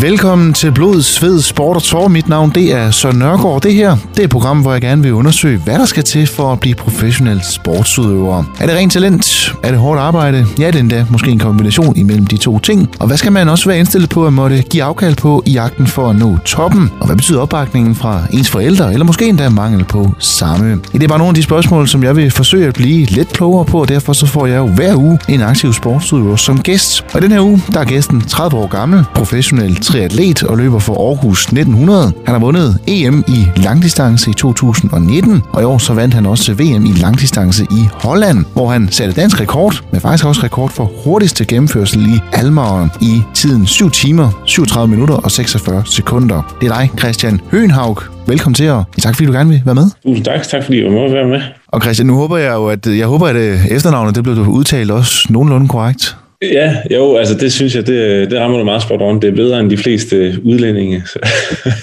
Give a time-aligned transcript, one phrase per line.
[0.00, 2.08] Velkommen til Blod, Sved, Sport og Tår.
[2.08, 3.62] Mit navn det er Søren Nørgaard.
[3.62, 6.26] Det her det er et program, hvor jeg gerne vil undersøge, hvad der skal til
[6.26, 8.44] for at blive professionel sportsudøver.
[8.60, 9.54] Er det rent talent?
[9.62, 10.46] Er det hårdt arbejde?
[10.58, 12.88] Ja, det er endda måske en kombination imellem de to ting.
[12.98, 15.86] Og hvad skal man også være indstillet på at måtte give afkald på i jagten
[15.86, 16.90] for at nå toppen?
[17.00, 20.80] Og hvad betyder opbakningen fra ens forældre, eller måske endda mangel på samme?
[20.92, 23.64] Det er bare nogle af de spørgsmål, som jeg vil forsøge at blive lidt klogere
[23.64, 27.04] på, og derfor så får jeg jo hver uge en aktiv sportsudøver som gæst.
[27.14, 31.08] Og den her uge, der er gæsten 30 år gammel, professionel triatlet og løber for
[31.08, 32.12] Aarhus 1900.
[32.26, 36.54] Han har vundet EM i langdistance i 2019, og i år så vandt han også
[36.54, 40.90] VM i langdistance i Holland, hvor han satte dansk rekord, men faktisk også rekord for
[41.04, 46.56] hurtigste gennemførsel i Almeren i tiden 7 timer, 37 minutter og 46 sekunder.
[46.60, 48.02] Det er dig, Christian Høenhaug.
[48.26, 49.90] Velkommen til, og tak fordi du gerne vil være med.
[50.06, 51.40] Tusind tak, tak fordi jeg må være med.
[51.68, 54.90] Og Christian, nu håber jeg jo, at jeg håber, at øh, efternavnet det blev udtalt
[54.90, 56.16] også nogenlunde korrekt.
[56.42, 59.22] Ja, jo, altså det synes jeg, det, det rammer du meget spot on.
[59.22, 61.02] Det er bedre end de fleste udlændinge.
[61.06, 61.18] Så,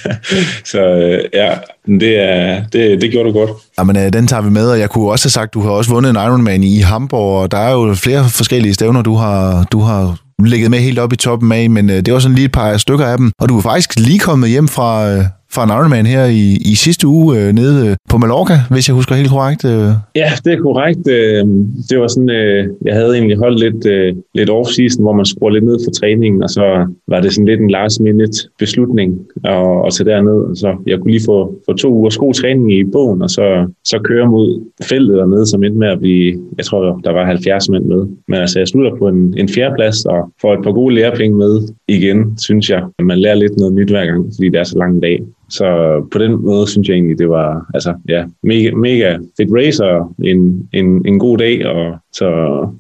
[0.72, 1.52] så øh, ja,
[1.86, 3.52] det, er, det, det gjorde du godt.
[3.80, 5.92] Jamen, øh, den tager vi med, og jeg kunne også have sagt, du har også
[5.92, 9.80] vundet en Ironman i Hamburg, og der er jo flere forskellige stævner, du har, du
[9.80, 12.46] har ligget med helt op i toppen af, men øh, det er også sådan lige
[12.46, 13.32] et par stykker af dem.
[13.40, 15.10] Og du er faktisk lige kommet hjem fra,
[15.58, 18.96] fra en Ironman her i, i sidste uge øh, nede øh, på Mallorca, hvis jeg
[18.96, 19.66] husker helt korrekt.
[19.66, 19.90] Øh.
[20.22, 21.04] Ja, det er korrekt.
[21.18, 21.44] Øh,
[21.90, 25.50] det var sådan, øh, jeg havde egentlig holdt lidt, øh, lidt off-season, hvor man skruer
[25.50, 26.66] lidt ned for træningen, og så
[27.08, 29.10] var det sådan lidt en last minute beslutning
[29.44, 30.56] at, at tage derned.
[30.56, 33.46] Så jeg kunne lige få, få to ugers god træning i bogen, og så,
[33.92, 34.48] så køre mod
[34.90, 38.02] feltet dernede, som endte med at blive, jeg tror, der var 70 mænd med.
[38.28, 41.54] Men altså, jeg slutter på en, en fjerdeplads og får et par gode lærepenge med
[41.88, 42.82] igen, synes jeg.
[43.02, 45.20] Man lærer lidt noget nyt hver gang, fordi det er så lang en dag.
[45.50, 45.66] Så
[46.12, 50.16] på den måde synes jeg egentlig, det var altså, ja, mega, mega fedt race og
[50.24, 51.68] en, en, en god dag.
[51.68, 52.28] Og så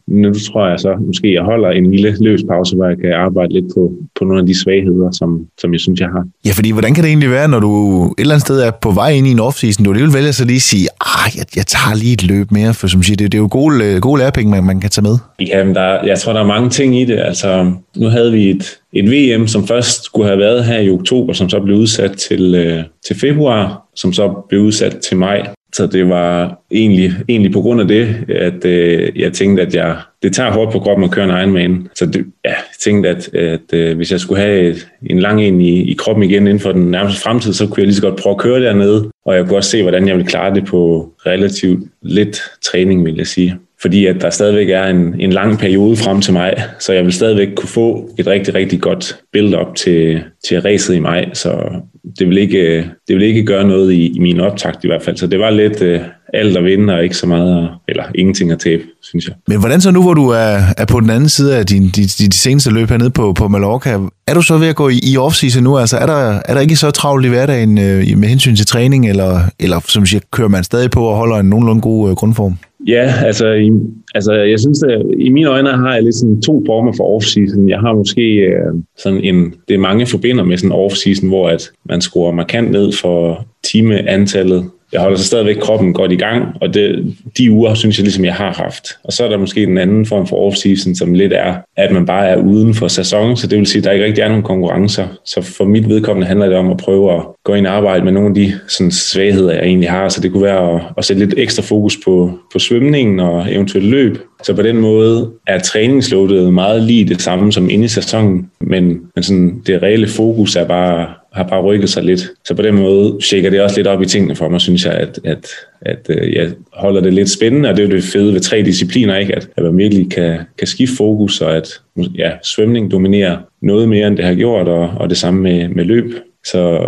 [0.07, 3.65] nu tror jeg så, måske jeg holder en lille løspause, hvor jeg kan arbejde lidt
[3.75, 5.29] på, på nogle af de svagheder, som,
[5.61, 6.23] som jeg synes, jeg har.
[6.45, 7.71] Ja, fordi hvordan kan det egentlig være, når du
[8.05, 10.45] et eller andet sted er på vej ind i en off-season, du alligevel vælger så
[10.45, 13.31] lige at sige, ah, jeg, jeg tager lige et løb mere, for som siger, det,
[13.31, 15.17] det er jo gode, gode lærepenge, man, man kan tage med.
[15.39, 17.19] Jamen, der, jeg tror, der er mange ting i det.
[17.19, 21.33] Altså, nu havde vi et, et VM, som først skulle have været her i oktober,
[21.33, 25.47] som så blev udsat til, øh, til februar, som så blev udsat til maj.
[25.77, 29.97] Så det var egentlig, egentlig på grund af det, at øh, jeg tænkte, at jeg,
[30.23, 31.87] det tager hårdt på kroppen at køre en Ironman.
[31.95, 35.41] Så det, ja, jeg tænkte, at, at øh, hvis jeg skulle have et, en lang
[35.41, 38.01] en i, i kroppen igen inden for den nærmeste fremtid, så kunne jeg lige så
[38.01, 39.09] godt prøve at køre dernede.
[39.25, 43.15] Og jeg kunne også se, hvordan jeg ville klare det på relativt lidt træning, vil
[43.15, 46.93] jeg sige fordi at der stadigvæk er en, en lang periode frem til maj, så
[46.93, 51.29] jeg vil stadigvæk kunne få et rigtig, rigtig godt build-up til, til racet i maj,
[51.33, 51.81] så
[52.19, 52.77] det vil ikke,
[53.07, 55.17] det vil ikke gøre noget i, i min optakt i hvert fald.
[55.17, 56.01] Så det var lidt øh,
[56.33, 59.35] alt at vinde, og ikke så meget, eller ingenting at tabe, synes jeg.
[59.47, 62.01] Men hvordan så nu, hvor du er, er på den anden side af din, de,
[62.01, 64.99] de, de seneste løb hernede på, på Mallorca, er du så ved at gå i,
[65.03, 65.77] i off-season nu?
[65.77, 69.09] Altså, er der, er der ikke så travlt i hverdagen øh, med hensyn til træning,
[69.09, 72.57] eller, eller som siger, kører man stadig på og holder en nogenlunde god øh, grundform?
[72.87, 73.71] Ja, altså, i,
[74.15, 77.69] altså jeg synes, at i mine øjne har jeg lidt sådan to former for off-season.
[77.69, 82.01] Jeg har måske øh, sådan en, det mange forbinder med sådan off-season, hvor at man
[82.01, 87.15] skruer markant ned for timeantallet jeg holder så stadigvæk kroppen godt i gang, og det,
[87.37, 88.87] de uger synes jeg ligesom, jeg har haft.
[89.03, 92.05] Og så er der måske den anden form for off-season, som lidt er, at man
[92.05, 94.43] bare er uden for sæson, så det vil sige, at der ikke rigtig er nogen
[94.43, 95.07] konkurrencer.
[95.25, 98.11] Så for mit vedkommende handler det om at prøve at gå ind og arbejde med
[98.11, 100.09] nogle af de sådan, svagheder, jeg egentlig har.
[100.09, 103.87] Så det kunne være at, at sætte lidt ekstra fokus på, på svømningen og eventuelt
[103.87, 104.17] løb.
[104.43, 108.99] Så på den måde er træningsloadet meget lige det samme som inde i sæsonen, men,
[109.15, 112.21] men sådan, det reelle fokus er bare har bare rykket sig lidt.
[112.45, 114.93] Så på den måde shaker det også lidt op i tingene for mig, synes jeg,
[114.93, 115.47] at, at,
[115.81, 118.61] at øh, jeg holder det lidt spændende, og det er jo det fede ved tre
[118.61, 119.35] discipliner, ikke?
[119.35, 124.07] At, at man virkelig kan, kan skifte fokus, og at ja, svømning dominerer noget mere,
[124.07, 126.13] end det har gjort, og, og det samme med, med løb.
[126.45, 126.79] Så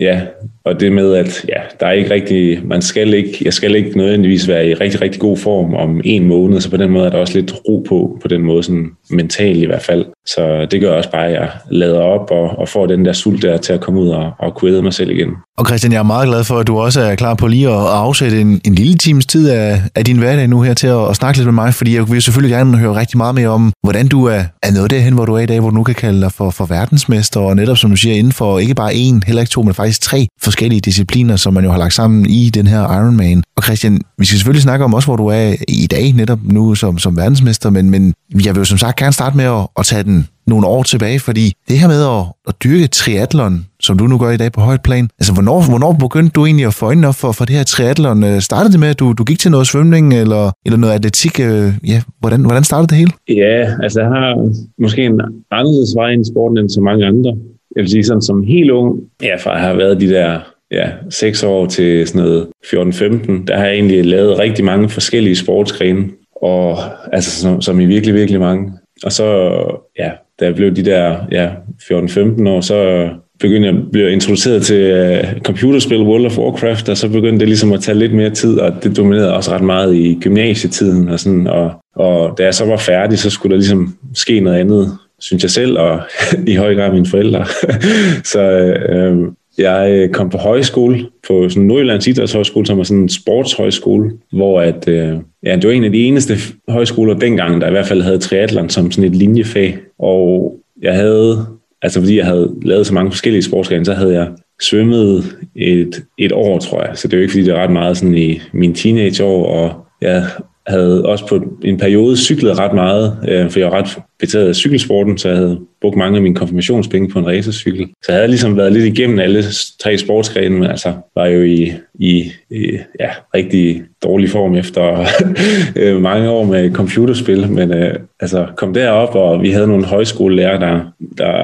[0.00, 0.20] ja,
[0.64, 3.98] og det med, at ja, der er ikke rigtig, man skal ikke, jeg skal ikke
[3.98, 7.10] nødvendigvis være i rigtig, rigtig god form om en måned, så på den måde er
[7.10, 10.04] der også lidt ro på, på den måde sådan mentalt i hvert fald.
[10.26, 13.42] Så det gør også bare, at jeg lader op og, og får den der sult
[13.42, 15.28] der til at komme ud og, og kunne mig selv igen.
[15.58, 17.74] Og Christian, jeg er meget glad for, at du også er klar på lige at
[17.74, 21.16] afsætte en, en lille times tid af, af din hverdag nu her til at, at
[21.16, 24.08] snakke lidt med mig, fordi jeg vil selvfølgelig gerne høre rigtig meget mere om, hvordan
[24.08, 26.20] du er, er nået derhen, hvor du er i dag, hvor du nu kan kalde
[26.20, 29.42] dig for, for verdensmester, og netop som du siger, inden for ikke bare en, heller
[29.42, 32.66] ikke to, men faktisk tre forskellige discipliner, som man jo har lagt sammen i den
[32.66, 33.42] her Ironman.
[33.56, 36.74] Og Christian, vi skal selvfølgelig snakke om også, hvor du er i dag, netop nu
[36.74, 38.14] som, som verdensmester, men, men
[38.44, 41.18] jeg vil jo som sagt gerne starte med at, at tage den nogle år tilbage,
[41.20, 44.60] fordi det her med at, at dyrke triatlon, som du nu gør i dag på
[44.60, 47.56] højt plan, altså hvornår, hvornår begyndte du egentlig at få øjnene op for, for det
[47.56, 48.24] her triatlon?
[48.24, 51.40] Øh, startede det med, at du, du gik til noget svømning eller, eller noget atletik?
[51.40, 53.12] Øh, ja, hvordan, hvordan startede det hele?
[53.28, 54.50] Ja, altså jeg har
[54.82, 55.20] måske en
[55.50, 57.32] anderledes vej ind i sporten end så mange andre
[57.76, 60.40] jeg vil sige sådan som helt ung, ja, fra jeg har været de der
[60.70, 65.36] ja, 6 år til sådan noget 14-15, der har jeg egentlig lavet rigtig mange forskellige
[65.36, 66.04] sportsgrene,
[66.42, 66.78] og
[67.12, 68.72] altså som, som i virkelig, virkelig mange.
[69.04, 69.50] Og så,
[69.98, 71.50] ja, da jeg blev de der ja,
[71.82, 73.08] 14-15 år, så
[73.40, 77.48] begyndte jeg at blive introduceret til uh, computerspil World of Warcraft, og så begyndte det
[77.48, 81.08] ligesom at tage lidt mere tid, og det dominerede også ret meget i gymnasietiden.
[81.08, 84.58] Og, sådan, og, og da jeg så var færdig, så skulle der ligesom ske noget
[84.58, 86.00] andet, synes jeg selv, og
[86.46, 87.46] i høj grad mine forældre.
[88.32, 88.40] så
[88.88, 89.18] øh,
[89.58, 94.60] jeg øh, kom på højskole, på sådan Nordjyllands Idrætshøjskole, som var sådan en sportshøjskole, hvor
[94.60, 96.34] at, øh, ja, det var en af de eneste
[96.68, 99.78] højskoler dengang, der i hvert fald havde triathlon som sådan et linjefag.
[99.98, 101.46] Og jeg havde
[101.82, 104.28] altså fordi jeg havde lavet så mange forskellige sportsgrene, så havde jeg
[104.62, 106.96] svømmet et, et år, tror jeg.
[106.96, 109.86] Så det er jo ikke, fordi det er ret meget sådan i mine teenageår, og
[110.00, 110.26] jeg
[110.66, 114.54] havde også på en periode cyklet ret meget, øh, for jeg var ret betaget af
[114.54, 117.88] cykelsporten, så jeg havde brugt mange af mine konfirmationspenge på en racercykel.
[118.02, 119.44] Så jeg havde ligesom været lidt igennem alle
[119.80, 125.06] tre sportsgrene, men altså var jo i, i, i ja, rigtig dårlig form efter
[125.82, 130.58] øh, mange år med computerspil, men øh, altså kom derop, og vi havde nogle højskolelærer,
[130.58, 130.80] der,
[131.18, 131.34] der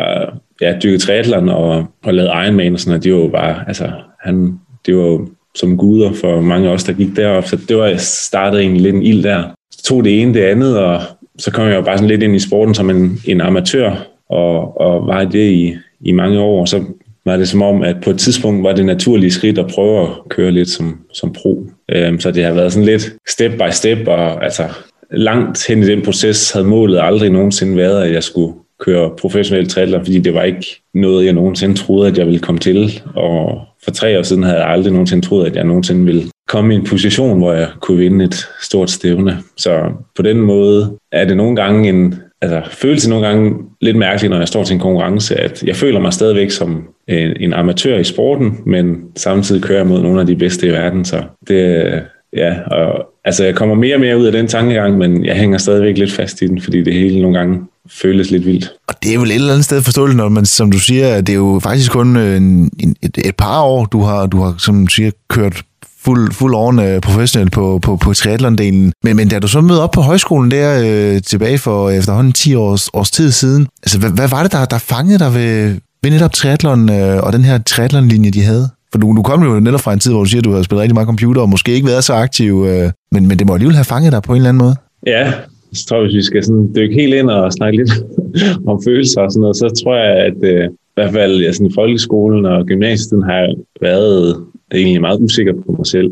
[0.61, 3.05] ja, dykkede triathlon og, og lavede Ironman og sådan noget.
[3.05, 3.91] Det var jo bare, altså,
[4.21, 7.47] han, det var jo som guder for mange af os, der gik derop.
[7.47, 9.43] Så det var, jeg startede egentlig lidt en ild der.
[9.71, 11.01] Så tog det ene det andet, og
[11.39, 14.81] så kom jeg jo bare sådan lidt ind i sporten som en, en amatør, og,
[14.81, 16.61] og var det i, i mange år.
[16.61, 16.85] Og så
[17.27, 20.09] var det som om, at på et tidspunkt var det naturlige skridt at prøve at
[20.29, 21.67] køre lidt som, som pro.
[21.93, 24.63] Øhm, så det har været sådan lidt step by step, og altså
[25.11, 29.69] langt hen i den proces havde målet aldrig nogensinde været, at jeg skulle køre professionel
[29.69, 33.03] triathlon, fordi det var ikke noget, jeg nogensinde troede, at jeg ville komme til.
[33.15, 36.75] Og for tre år siden havde jeg aldrig nogensinde troet, at jeg nogensinde ville komme
[36.75, 39.39] i en position, hvor jeg kunne vinde et stort stævne.
[39.57, 39.81] Så
[40.17, 44.31] på den måde er det nogle gange en, altså føles det nogle gange lidt mærkeligt,
[44.31, 47.99] når jeg står til en konkurrence, at jeg føler mig stadigvæk som en, en amatør
[47.99, 52.03] i sporten, men samtidig kører jeg mod nogle af de bedste i verden, så det,
[52.37, 55.59] ja, og altså jeg kommer mere og mere ud af den tankegang, men jeg hænger
[55.59, 57.61] stadigvæk lidt fast i den, fordi det hele nogle gange
[57.91, 58.73] føles lidt vildt.
[59.03, 61.37] Det er vel et eller andet sted forståeligt, når man, som du siger, det er
[61.37, 64.87] jo faktisk kun øh, en, en, et, et par år, du har, du har som
[64.87, 65.63] du siger, kørt
[66.07, 68.93] fuld, fuld on øh, professionelt på, på, på triathlon-delen.
[69.03, 72.55] Men, men da du så mødte op på højskolen der øh, tilbage for efterhånden 10
[72.55, 76.11] års, års tid siden, altså hvad, hvad var det, der, der fangede dig ved, ved
[76.11, 78.69] netop triathlon øh, og den her triathlon-linje, de havde?
[78.93, 80.65] For du, du kom jo netop fra en tid, hvor du siger, at du havde
[80.65, 83.55] spillet rigtig meget computer, og måske ikke været så aktiv, øh, men, men det må
[83.55, 84.77] alligevel have fanget dig på en eller anden måde.
[85.07, 85.33] Ja,
[85.73, 87.91] så tror jeg, hvis vi skal sådan dykke helt ind og snakke lidt
[88.71, 91.67] om følelser og sådan noget, så tror jeg, at øh, i hvert fald ja, sådan,
[91.67, 96.11] i folkeskolen og gymnasiet har jeg været egentlig meget usikker på mig selv,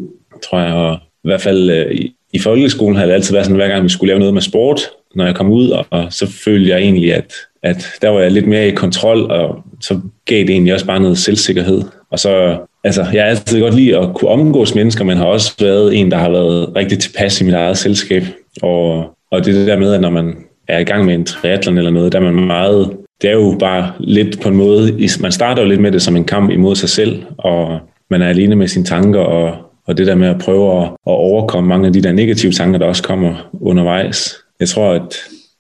[0.51, 0.75] tror jeg.
[0.75, 3.85] Og i hvert fald øh, i, i folkeskolen har det altid været sådan, hver gang
[3.85, 4.81] vi skulle lave noget med sport,
[5.15, 8.33] når jeg kom ud, og, og så følte jeg egentlig, at, at der var jeg
[8.33, 11.83] lidt mere i kontrol, og så gav det egentlig også bare noget selvsikkerhed.
[12.11, 15.55] Og så, altså, jeg har altid godt lide at kunne omgås mennesker, men har også
[15.61, 18.23] været en, der har været rigtig tilpas i mit eget selskab.
[18.63, 20.35] Og, og det der med, at når man
[20.69, 22.91] er i gang med en triathlon eller noget, der er man meget,
[23.23, 26.17] det er jo bare lidt på en måde, man starter jo lidt med det som
[26.17, 27.79] en kamp imod sig selv, og
[28.11, 29.55] man er alene med sine tanker, og,
[29.87, 32.79] og det der med at prøve at, at overkomme mange af de der negative tanker,
[32.79, 34.35] der også kommer undervejs.
[34.61, 35.17] Jeg tror, at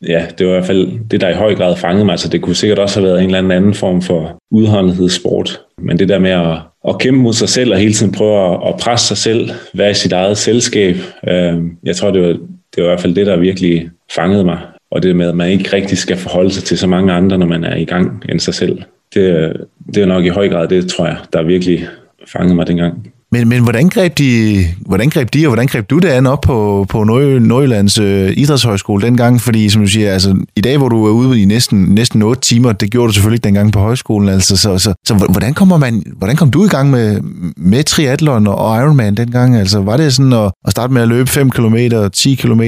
[0.08, 2.12] ja, det var i hvert fald det, der i høj grad fangede mig.
[2.12, 5.60] Altså, det kunne sikkert også have været en eller anden form for udholdenhedssport.
[5.78, 8.68] Men det der med at, at kæmpe mod sig selv og hele tiden prøve at,
[8.68, 10.96] at presse sig selv, være i sit eget selskab,
[11.28, 11.54] øh,
[11.84, 12.36] jeg tror, det var,
[12.74, 14.58] det var i hvert fald det, der virkelig fangede mig.
[14.90, 17.46] Og det med, at man ikke rigtig skal forholde sig til så mange andre, når
[17.46, 18.82] man er i gang end sig selv.
[19.14, 19.54] Det, øh,
[19.94, 21.86] det er nok i høj grad det, tror jeg, der virkelig
[22.26, 23.13] fangede mig dengang.
[23.34, 26.40] Men, men hvordan, greb de, hvordan greb de, og hvordan greb du det an op
[26.40, 29.40] på, på Nordjyllands øh, Idrætshøjskole dengang?
[29.40, 32.40] Fordi, som du siger, altså, i dag, hvor du er ude i næsten, næsten 8
[32.40, 34.28] timer, det gjorde du selvfølgelig ikke dengang på højskolen.
[34.28, 37.20] Altså, så, så, så hvordan, kommer man, hvordan kom du i gang med,
[37.56, 39.56] med triathlon og Ironman dengang?
[39.56, 41.76] Altså, var det sådan at, at starte med at løbe 5 km,
[42.12, 42.62] 10 km,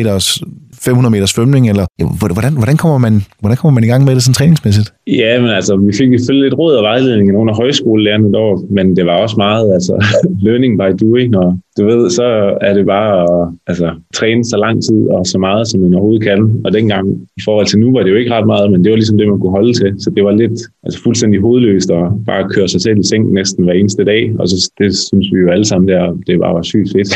[0.81, 4.15] 500 meter svømning, eller ja, hvordan, hvordan, kommer man, hvordan kommer man i gang med
[4.15, 4.93] det sådan træningsmæssigt?
[5.07, 8.67] Ja, men altså, vi fik selvfølgelig lidt råd og vejledning af nogle af højskolelærerne derovre,
[8.71, 10.05] men det var også meget, altså,
[10.47, 12.25] learning by doing, og du ved, så
[12.61, 16.23] er det bare at altså, træne så lang tid og så meget, som man overhovedet
[16.23, 16.61] kan.
[16.65, 18.97] Og dengang, i forhold til nu, var det jo ikke ret meget, men det var
[18.97, 19.95] ligesom det, man kunne holde til.
[19.99, 23.65] Så det var lidt altså, fuldstændig hovedløst at bare køre sig selv i seng næsten
[23.65, 24.33] hver eneste dag.
[24.39, 27.11] Og så det synes vi jo alle sammen der, det var, var sygt fedt.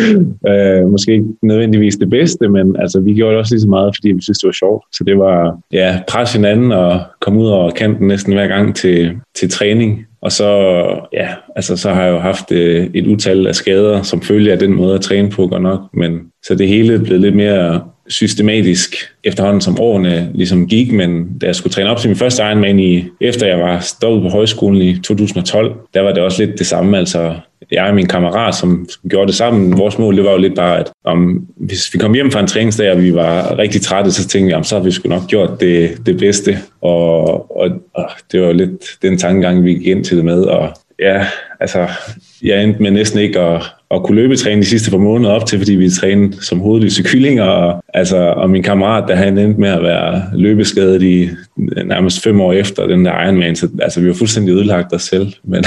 [0.50, 3.96] øh, måske ikke nødvendigvis det bedste, men altså, vi gjorde det også lige så meget,
[3.96, 4.84] fordi vi synes, det var sjovt.
[4.92, 9.12] Så det var ja, pres hinanden og komme ud over kanten næsten hver gang til,
[9.34, 10.06] til træning.
[10.22, 10.48] Og så,
[11.12, 14.58] ja, altså, så har jeg jo haft øh, et utal af skader, som følge af
[14.58, 15.80] den måde at træne på godt nok.
[15.94, 18.94] Men så det hele er blevet lidt mere systematisk
[19.24, 22.78] efterhånden som årene ligesom gik, men da jeg skulle træne op til min første Ironman
[22.78, 26.66] i, efter jeg var stoppet på højskolen i 2012, der var det også lidt det
[26.66, 27.34] samme, altså
[27.70, 30.54] jeg og min kammerat, som, som gjorde det sammen, vores mål, det var jo lidt
[30.54, 34.12] bare, at om, hvis vi kom hjem fra en træningsdag, og vi var rigtig trætte,
[34.12, 36.58] så tænkte vi, om så har vi sgu nok gjort det, det bedste.
[36.80, 40.42] Og, og, og det var jo lidt den tankegang, vi gik ind til det med,
[40.42, 40.68] og
[40.98, 41.26] ja,
[41.60, 41.88] altså,
[42.42, 45.58] jeg endte med næsten ikke at, at kunne løbetræne de sidste par måneder op til,
[45.58, 49.68] fordi vi trænede som hovedløse kyllinger, og, altså, og min kammerat, der han endte med
[49.68, 51.28] at være løbeskadet i
[51.84, 55.32] nærmest fem år efter den der Ironman, så altså, vi var fuldstændig ødelagt os selv,
[55.44, 55.64] men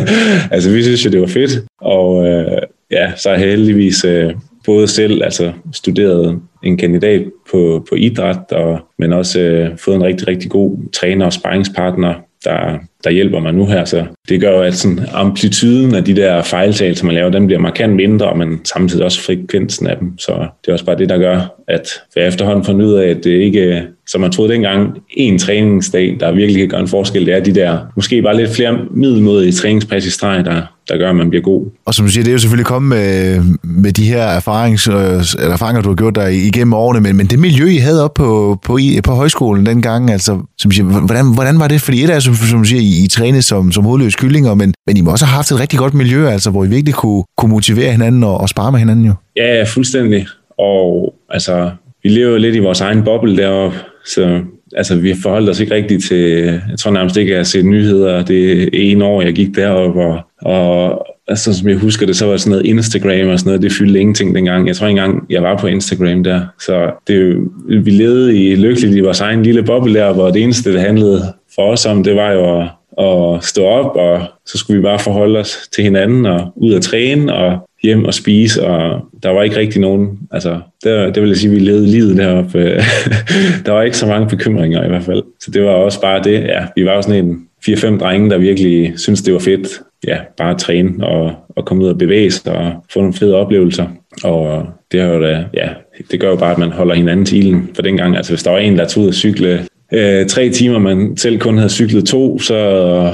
[0.54, 4.34] altså, vi synes jo, det var fedt, og øh, ja, så har jeg heldigvis øh,
[4.66, 10.04] både selv altså, studeret en kandidat på, på idræt, og, men også øh, fået en
[10.04, 13.84] rigtig, rigtig god træner og sparringspartner, der, der hjælper mig nu her.
[13.84, 17.60] Så det gør jo, at sådan amplituden af de der fejltagelser, man laver, den bliver
[17.60, 20.18] markant mindre, men samtidig også frekvensen af dem.
[20.18, 23.24] Så det er også bare det, der gør, at jeg efterhånden fundet ud af, at
[23.24, 27.34] det ikke, som man troede dengang, en træningsdag, der virkelig kan gøre en forskel, det
[27.34, 31.16] er de der, måske bare lidt flere middelmodige træningspas i streg, der, der gør, at
[31.16, 31.66] man bliver god.
[31.86, 35.52] Og som du siger, det er jo selvfølgelig kommet med, med de her erfarings, eller
[35.52, 38.58] erfaringer, du har gjort der igennem årene, men, men det miljø, I havde op på,
[38.64, 41.80] på, på højskolen dengang, altså, som siger, hvordan, hvordan var det?
[41.80, 44.74] Fordi et er, som, som du siger, I, I trænede som, som hovedløs kyllinger, men,
[44.86, 47.24] men I må også have haft et rigtig godt miljø, altså, hvor I virkelig kunne,
[47.38, 49.12] kunne motivere hinanden og, og spare med hinanden jo.
[49.36, 50.26] Ja, fuldstændig.
[50.58, 51.70] Og altså,
[52.02, 53.78] vi lever jo lidt i vores egen boble deroppe,
[54.14, 54.40] så
[54.76, 57.64] altså, vi forholdt os ikke rigtigt til, jeg tror nærmest ikke, at jeg har set
[57.64, 62.26] nyheder det ene år, jeg gik deroppe, og, og altså, som jeg husker det, så
[62.26, 64.66] var sådan noget Instagram og sådan noget, det fyldte ingenting dengang.
[64.66, 66.40] Jeg tror ikke engang, jeg var på Instagram der.
[66.60, 67.36] Så det,
[67.68, 71.22] vi levede i lykkeligt i vores egen lille boble der, hvor det eneste, det handlede
[71.54, 72.68] for os om, det var jo at,
[73.04, 76.82] at stå op, og så skulle vi bare forholde os til hinanden og ud og
[76.82, 81.28] træne, og hjem og spise, og der var ikke rigtig nogen, altså, der, det vil
[81.28, 82.58] jeg sige, vi levede livet deroppe.
[83.66, 85.22] der var ikke så mange bekymringer i hvert fald.
[85.40, 88.38] Så det var også bare det, ja, vi var jo sådan en 4-5 drenge, der
[88.38, 89.68] virkelig synes det var fedt,
[90.06, 93.34] ja, bare at træne og, og komme ud og bevæge sig og få nogle fede
[93.34, 93.86] oplevelser.
[94.24, 95.68] Og det, har jo da, ja,
[96.10, 97.70] det gør jo bare, at man holder hinanden til ilden.
[97.74, 100.78] For dengang, altså hvis der var en, der tog ud og cykle øh, tre timer,
[100.78, 103.12] man selv kun havde cyklet to, så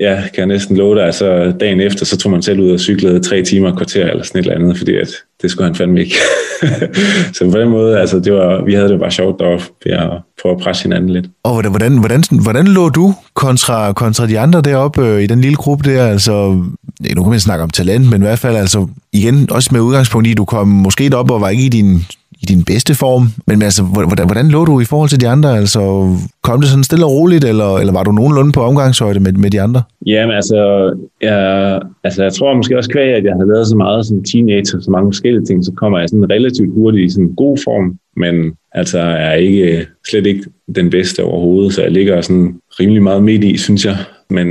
[0.00, 2.80] ja, kan jeg næsten love dig, altså dagen efter, så tog man selv ud og
[2.80, 5.08] cyklede tre timer og kvarter eller sådan et eller andet, fordi at,
[5.42, 6.14] det skulle han fandme ikke.
[7.34, 10.10] så på den måde, altså det var, vi havde det bare sjovt deroppe ved at
[10.42, 11.26] prøve at presse hinanden lidt.
[11.42, 15.40] Og hvordan, hvordan, hvordan, hvordan lå du kontra, kontra de andre deroppe øh, i den
[15.40, 16.06] lille gruppe der?
[16.06, 16.62] Altså,
[17.14, 20.26] nu kan man snakke om talent, men i hvert fald altså, igen, også med udgangspunkt
[20.26, 22.06] i, at du kom måske op og var ikke i din
[22.44, 23.24] i din bedste form.
[23.46, 25.58] Men altså, hvordan, hvordan lå du i forhold til de andre?
[25.58, 25.80] Altså,
[26.42, 29.50] kom det sådan stille og roligt, eller, eller var du nogenlunde på omgangshøjde med, med
[29.50, 29.82] de andre?
[30.06, 30.58] Jamen altså
[31.20, 31.38] jeg,
[32.04, 34.90] altså, jeg tror måske også kvæg, at jeg har været så meget som teenager, så
[34.90, 37.98] mange forskellige ting, så kommer jeg sådan relativt hurtigt i sådan god form.
[38.16, 38.34] Men
[38.72, 43.02] altså, jeg er ikke, øh, slet ikke den bedste overhovedet, så jeg ligger sådan rimelig
[43.02, 43.96] meget midt i, synes jeg.
[44.30, 44.46] Men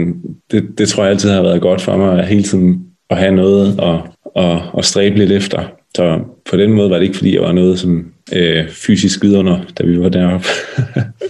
[0.51, 3.35] det, det tror jeg altid har været godt for mig, at hele tiden at have
[3.35, 3.95] noget at,
[4.43, 5.59] at, at stræbe lidt efter.
[5.95, 6.19] Så
[6.49, 9.85] på den måde var det ikke, fordi jeg var noget som øh, fysisk vidunder, da
[9.85, 10.47] vi var deroppe.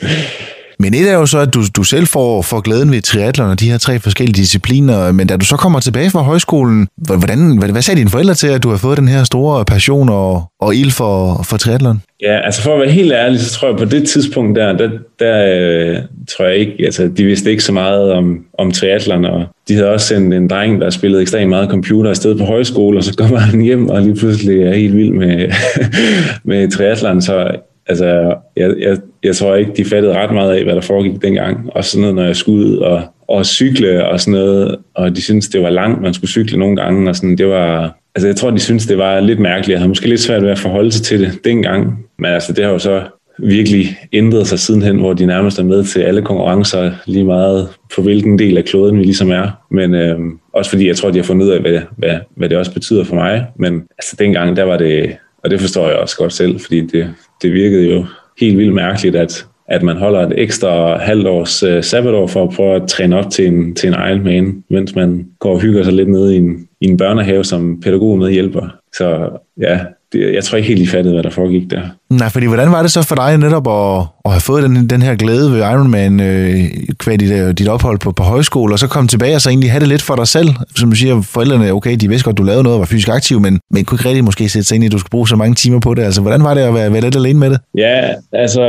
[0.79, 3.59] Men et er jo så, at du, du selv får, får glæden ved triathlon og
[3.59, 7.69] de her tre forskellige discipliner, men da du så kommer tilbage fra højskolen, hvordan, hvad,
[7.69, 10.75] hvad sagde dine forældre til, at du har fået den her store passion og, og
[10.75, 12.01] ild for, for triathlon?
[12.21, 14.89] Ja, altså for at være helt ærlig, så tror jeg på det tidspunkt der, der,
[15.19, 15.97] der øh,
[16.29, 19.89] tror jeg ikke, altså de vidste ikke så meget om, om triathlon, og de havde
[19.89, 23.15] også sendt en dreng, der spillede ekstremt meget computer i stedet på højskole, og så
[23.17, 25.51] kommer han hjem og lige pludselig er helt vild med,
[26.49, 27.51] med triathlon, så
[27.87, 31.69] altså, jeg, jeg, jeg tror ikke, de fattede ret meget af, hvad der foregik dengang.
[31.75, 35.21] Og sådan noget, når jeg skulle ud og, og cykle og sådan noget, og de
[35.21, 38.35] syntes, det var langt, man skulle cykle nogle gange, og sådan, det var, altså jeg
[38.35, 39.69] tror, de syntes, det var lidt mærkeligt.
[39.69, 42.63] Jeg havde måske lidt svært ved at forholde sig til det dengang, men altså det
[42.63, 43.01] har jo så
[43.39, 48.01] virkelig ændret sig sidenhen, hvor de nærmest er med til alle konkurrencer, lige meget på
[48.01, 49.47] hvilken del af kloden vi ligesom er.
[49.71, 50.19] Men øh,
[50.53, 53.03] også fordi jeg tror, de har fundet ud af, hvad, hvad, hvad det også betyder
[53.03, 53.45] for mig.
[53.59, 57.13] Men altså dengang, der var det, og det forstår jeg også godt selv, fordi det,
[57.41, 58.05] det virkede jo
[58.39, 62.75] helt vildt mærkeligt, at, at man holder et ekstra halvårs øh, sabbatår for at prøve
[62.75, 66.09] at træne op til en, til en Ironman, mens man går og hygger sig lidt
[66.09, 68.75] nede i en, i en børnehave som pædagog med hjælper.
[68.93, 69.29] Så
[69.61, 69.79] ja,
[70.13, 71.81] det, jeg tror ikke helt, I fattede, hvad der foregik der.
[72.09, 75.01] Nej, fordi hvordan var det så for dig netop at, at have fået den, den
[75.01, 76.59] her glæde ved Ironman øh,
[76.97, 79.71] kvad dit, øh, dit ophold på, på højskole, og så komme tilbage og så egentlig
[79.71, 80.49] have det lidt for dig selv?
[80.75, 83.39] Som du siger, forældrene, okay, de vidste godt, du lavede noget og var fysisk aktiv,
[83.39, 85.35] men, men kunne ikke rigtig måske sætte sig ind i, at du skulle bruge så
[85.35, 86.03] mange timer på det.
[86.03, 87.59] Altså, hvordan var det at være, være lidt alene med det?
[87.77, 88.63] Ja, altså,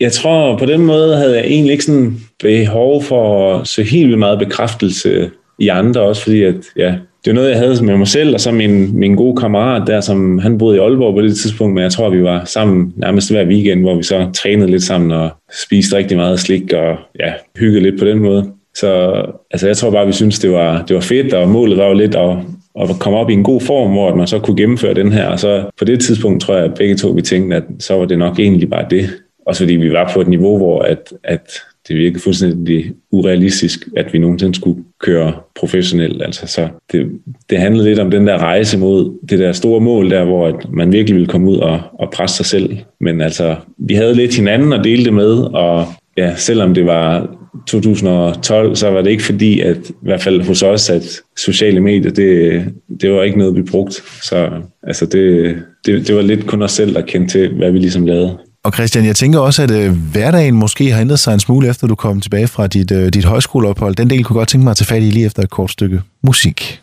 [0.00, 4.18] jeg tror på den måde havde jeg egentlig ikke sådan behov for så helt vildt
[4.18, 8.08] meget bekræftelse i andre, også fordi at, ja, det var noget, jeg havde med mig
[8.08, 11.36] selv, og så min, min gode kammerat der, som han boede i Aalborg på det
[11.36, 14.82] tidspunkt, men jeg tror, vi var sammen nærmest hver weekend, hvor vi så trænede lidt
[14.82, 15.30] sammen og
[15.62, 18.50] spiste rigtig meget slik og ja, hyggede lidt på den måde.
[18.74, 21.86] Så altså, jeg tror bare, vi synes det var, det var fedt, og målet var
[21.86, 22.36] jo lidt at,
[22.80, 25.26] at komme op i en god form, hvor man så kunne gennemføre den her.
[25.26, 28.04] Og så på det tidspunkt tror jeg, at begge to vi tænkte, at så var
[28.04, 29.10] det nok egentlig bare det.
[29.46, 31.50] Også fordi vi var på et niveau, hvor at, at
[31.90, 36.22] det virkede fuldstændig urealistisk, at vi nogensinde skulle køre professionelt.
[36.22, 37.10] Altså, så det,
[37.50, 40.72] det handlede lidt om den der rejse mod det der store mål der, hvor at
[40.72, 42.76] man virkelig ville komme ud og, og presse sig selv.
[43.00, 47.36] Men altså, vi havde lidt hinanden at dele det med, og ja, selvom det var
[47.66, 52.10] 2012, så var det ikke fordi, at i hvert fald hos os, at sociale medier,
[52.10, 52.64] det,
[53.00, 54.02] det var ikke noget, vi brugte.
[54.22, 54.50] Så
[54.82, 55.56] altså det,
[55.86, 58.38] det, det var lidt kun os selv, der kendte til, hvad vi ligesom lavede.
[58.64, 61.86] Og Christian, jeg tænker også, at øh, hverdagen måske har ændret sig en smule, efter
[61.86, 63.96] du kom tilbage fra dit, øh, dit højskoleophold.
[63.96, 66.02] Den del kunne godt tænke mig at tage fat i lige efter et kort stykke
[66.22, 66.80] musik.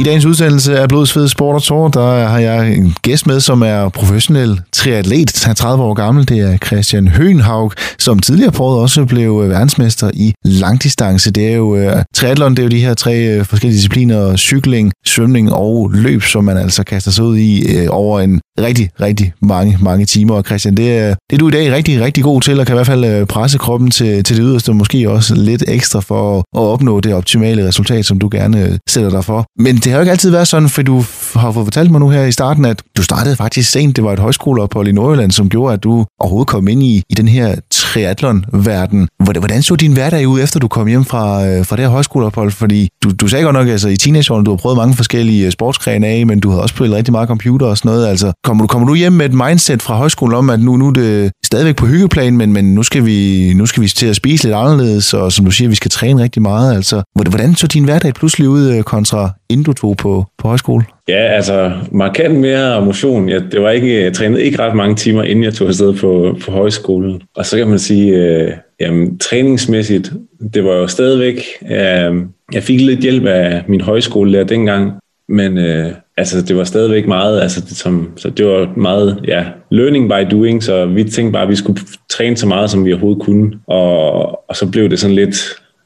[0.00, 3.62] I dagens udsendelse af Blodsved Sport og Tor, der har jeg en gæst med, som
[3.62, 5.42] er professionel triatlet.
[5.44, 6.28] Han er 30 år gammel.
[6.28, 11.30] Det er Christian Høenhaug, som tidligere på året også blev øh, verdensmester i langdistance.
[11.30, 14.92] Det er jo uh, triathlon, det er jo de her tre uh, forskellige discipliner, cykling,
[15.06, 19.32] svømning og løb, som man altså kaster sig ud i uh, over en rigtig, rigtig
[19.42, 20.34] mange, mange timer.
[20.34, 22.76] Og Christian, det det er du i dag rigtig, rigtig god til, og kan i
[22.76, 26.42] hvert fald øh, presse kroppen til, til det yderste, måske også lidt ekstra for at
[26.60, 29.44] opnå det optimale resultat, som du gerne øh, sætter dig for.
[29.58, 32.08] Men det har jo ikke altid været sådan, for du har fået fortalt mig nu
[32.08, 33.96] her i starten, at du startede faktisk sent.
[33.96, 37.14] Det var et højskoleophold i Nordjylland, som gjorde, at du overhovedet kom ind i, i
[37.14, 37.56] den her
[37.90, 39.08] triathlon-verden.
[39.18, 42.50] Hvordan så din hverdag ud, efter du kom hjem fra, øh, fra det her højskoleophold?
[42.50, 45.52] Fordi du, du sagde godt nok, altså i teenageårene, du har prøvet mange forskellige øh,
[45.52, 48.06] sportsgrene af, men du har også spillet rigtig meget computer og sådan noget.
[48.06, 50.88] Altså, kommer du, kommer du hjem med et mindset fra højskolen om, at nu, nu
[50.88, 54.16] er det stadigvæk på hyggeplan, men, men nu, skal vi, nu skal vi til at
[54.16, 56.74] spise lidt anderledes, og som du siger, vi skal træne rigtig meget.
[56.74, 60.84] Altså, hvordan så din hverdag pludselig ud øh, kontra inden du tog på, på højskole?
[61.08, 63.28] Ja, altså markant mere motion.
[63.28, 66.36] Jeg, det var ikke, jeg trænede ikke ret mange timer, inden jeg tog afsted på,
[66.44, 67.22] på højskolen.
[67.36, 70.12] Og så kan man sige, øh, jamen, træningsmæssigt,
[70.54, 74.92] det var jo stadigvæk, øh, jeg fik lidt hjælp af min højskolelærer der dengang,
[75.28, 79.44] men øh, altså, det var stadigvæk meget, altså, det, som, så det var meget, ja,
[79.70, 82.92] learning by doing, så vi tænkte bare, at vi skulle træne så meget, som vi
[82.92, 85.36] overhovedet kunne, og, og så blev det sådan lidt,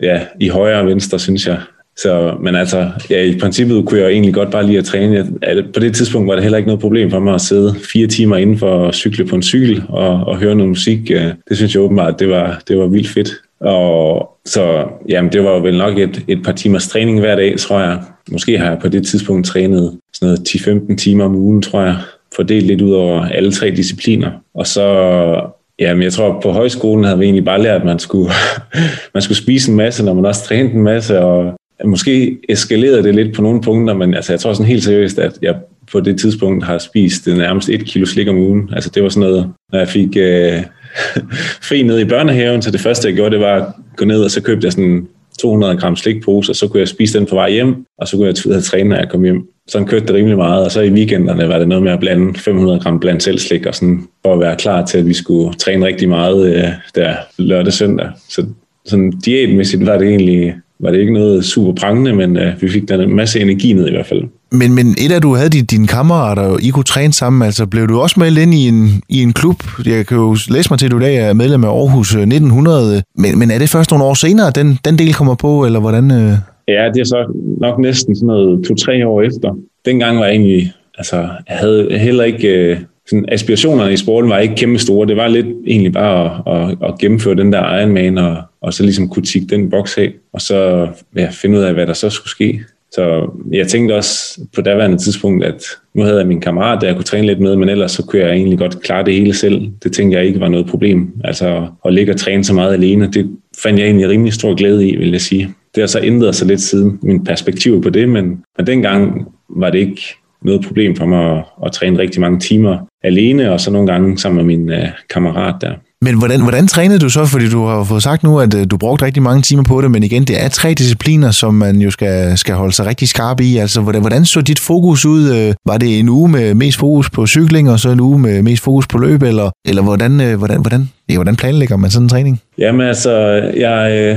[0.03, 1.59] ja, i højre og venstre, synes jeg.
[1.97, 5.27] Så, men altså, ja, i princippet kunne jeg egentlig godt bare lide at træne.
[5.75, 8.37] På det tidspunkt var det heller ikke noget problem for mig at sidde fire timer
[8.37, 11.09] inden for at cykle på en cykel og, og høre noget musik.
[11.49, 13.31] Det synes jeg åbenbart, det var, det var vildt fedt.
[13.61, 17.81] Og så jamen, det var vel nok et, et par timers træning hver dag, tror
[17.81, 17.99] jeg.
[18.31, 21.97] Måske har jeg på det tidspunkt trænet sådan noget 10-15 timer om ugen, tror jeg.
[22.37, 24.31] Fordelt lidt ud over alle tre discipliner.
[24.55, 28.31] Og så Jamen, jeg tror, på højskolen havde vi egentlig bare lært, at man skulle,
[29.15, 33.15] man skulle spise en masse, når man også trænede en masse, og Måske eskalerede det
[33.15, 35.55] lidt på nogle punkter, men altså, jeg tror sådan helt seriøst, at jeg
[35.93, 38.71] på det tidspunkt har spist det nærmest et kilo slik om ugen.
[38.73, 40.63] Altså det var sådan noget, når jeg fik øh,
[41.69, 44.31] fri ned i børnehaven, så det første jeg gjorde, det var at gå ned, og
[44.31, 45.07] så købte jeg sådan
[45.41, 48.27] 200 gram slikpose, og så kunne jeg spise den på vej hjem, og så kunne
[48.27, 49.49] jeg ud træne, når jeg kom hjem.
[49.69, 52.39] Sådan kørte det rimelig meget, og så i weekenderne var det noget med at blande
[52.39, 55.55] 500 gram blandt selv slik, og sådan, for at være klar til, at vi skulle
[55.55, 58.09] træne rigtig meget øh, der lørdag søndag.
[58.29, 58.47] Så
[58.85, 62.89] sådan diætmæssigt var det egentlig var det ikke noget super prangende, men uh, vi fik
[62.89, 64.23] der en masse energi ned i hvert fald.
[64.53, 67.67] Men, men et af du havde de, dine kammerater, og I kunne træne sammen, altså
[67.67, 69.57] blev du også meldt ind i en, i en klub?
[69.87, 72.97] Jeg kan jo læse mig til, at du i dag er medlem af Aarhus 1900,
[72.97, 75.81] øh, men, men er det først nogle år senere, den, den del kommer på, eller
[75.81, 76.05] hvordan?
[76.11, 76.33] Uh...
[76.69, 77.21] Ja, det er så
[77.61, 79.57] nok næsten sådan noget to-tre år efter.
[79.85, 81.17] Dengang var jeg egentlig, altså,
[81.49, 82.71] jeg havde heller ikke...
[82.71, 85.09] Uh, sådan, aspirationerne i sporten var ikke kæmpe store.
[85.09, 88.83] Det var lidt egentlig bare at, at, at gennemføre den der Ironman og, og så
[88.83, 92.11] ligesom kunne tikke den boks af, og så ja, finde ud af, hvad der så
[92.11, 92.61] skulle ske.
[92.93, 95.65] Så jeg tænkte også på daværende tidspunkt, at
[95.95, 98.23] nu havde jeg min kammerat, der jeg kunne træne lidt med, men ellers så kunne
[98.23, 99.71] jeg egentlig godt klare det hele selv.
[99.85, 101.13] Det tænkte jeg ikke var noget problem.
[101.25, 103.31] Altså at ligge og træne så meget alene, det
[103.63, 105.55] fandt jeg egentlig rimelig stor glæde i, vil jeg sige.
[105.75, 109.71] Det har så ændret sig lidt siden min perspektiv på det, men, men dengang var
[109.71, 110.03] det ikke
[110.43, 114.19] noget problem for mig at, at træne rigtig mange timer alene, og så nogle gange
[114.19, 115.73] sammen med min uh, kammerat der.
[116.05, 117.27] Men hvordan, hvordan trænede du så?
[117.27, 119.91] Fordi du har fået sagt nu, at øh, du brugte rigtig mange timer på det,
[119.91, 123.41] men igen, det er tre discipliner, som man jo skal, skal holde sig rigtig skarp
[123.41, 123.57] i.
[123.57, 125.31] Altså, hvordan, hvordan så dit fokus ud?
[125.31, 128.43] Øh, var det en uge med mest fokus på cykling, og så en uge med
[128.43, 132.05] mest fokus på løb, eller, eller hvordan, øh, hvordan, hvordan, ja, hvordan planlægger man sådan
[132.05, 132.41] en træning?
[132.59, 133.13] Jamen altså,
[133.57, 134.17] jeg,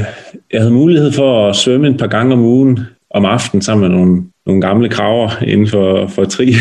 [0.54, 2.80] jeg havde mulighed for at svømme et par gange om ugen
[3.16, 6.54] om aftenen sammen med nogle, nogle gamle kraver inden for, for tri.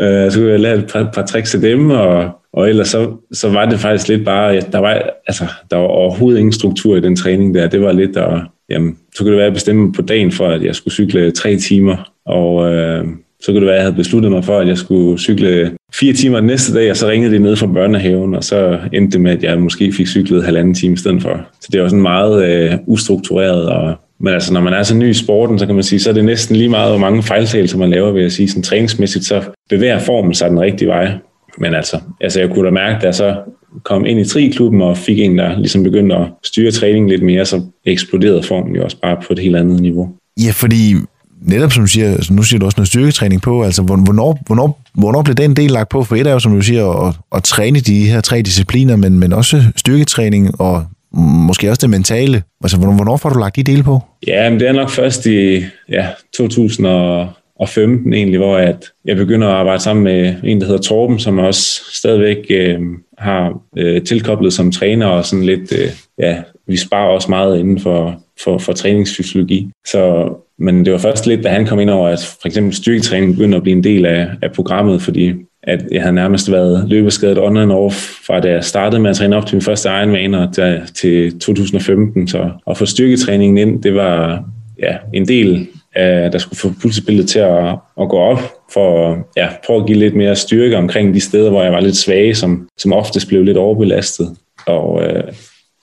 [0.00, 3.10] Øh, så kunne jeg lære et par, par tricks til dem, og og ellers så,
[3.32, 7.00] så var det faktisk lidt bare, der var, altså, der var overhovedet ingen struktur i
[7.00, 7.68] den træning der.
[7.68, 8.40] Det var lidt, der,
[8.70, 11.56] jamen, så kunne det være, at bestemme på dagen for, at jeg skulle cykle tre
[11.56, 13.04] timer, og øh,
[13.40, 16.12] så kunne det være, at jeg havde besluttet mig for, at jeg skulle cykle fire
[16.12, 19.20] timer den næste dag, og så ringede de ned fra børnehaven, og så endte det
[19.20, 21.40] med, at jeg måske fik cyklet halvanden time i stedet for.
[21.60, 25.10] Så det var sådan meget øh, ustruktureret, og men altså, når man er så ny
[25.10, 27.78] i sporten, så kan man sige, så er det næsten lige meget, hvor mange fejltagelser
[27.78, 31.12] man laver, ved at sige, sådan træningsmæssigt, så bevæger formen sig den rigtige vej.
[31.58, 33.36] Men altså, altså jeg kunne da mærke, da jeg så
[33.82, 37.44] kom ind i triklubben og fik en, der ligesom begyndte at styre træningen lidt mere,
[37.44, 40.08] så eksploderede formen jo også bare på et helt andet niveau.
[40.44, 40.94] Ja, fordi
[41.42, 44.82] netop som du siger, altså, nu siger du også noget styrketræning på, altså hvornår, hvornår,
[44.94, 46.02] hvornår blev den del lagt på?
[46.04, 49.18] For et er jo, som du siger, at, at træne de her tre discipliner, men,
[49.18, 50.84] men også styrketræning og
[51.16, 52.42] måske også det mentale.
[52.62, 54.00] Altså hvornår, hvornår får du lagt de dele på?
[54.26, 59.54] Ja, men det er nok først i ja, 2015 egentlig, hvor at jeg begynder at
[59.54, 62.80] arbejde sammen med en, der hedder Torben, som også stadigvæk øh,
[63.18, 67.80] har øh, tilkoblet som træner og sådan lidt, øh, ja, vi sparer også meget inden
[67.80, 69.70] for, for, for træningsfysiologi.
[69.86, 73.32] Så, men det var først lidt, da han kom ind over, at for eksempel styrketræning
[73.32, 75.32] begyndte at blive en del af, af programmet, fordi
[75.66, 77.94] at jeg havde nærmest været løbeskadet on and off,
[78.26, 80.48] fra da jeg startede med at træne op til min første Ironman og
[80.94, 82.28] til 2015.
[82.28, 84.44] Så at få styrketræningen ind, det var
[84.78, 87.68] ja, en del af, der skulle få pulsbilledet til at,
[88.00, 88.40] at gå op,
[88.72, 91.96] for ja, prøve at give lidt mere styrke omkring de steder, hvor jeg var lidt
[91.96, 94.36] svag, som, som oftest blev lidt overbelastet.
[94.66, 95.22] Og øh,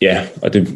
[0.02, 0.68] ja, og det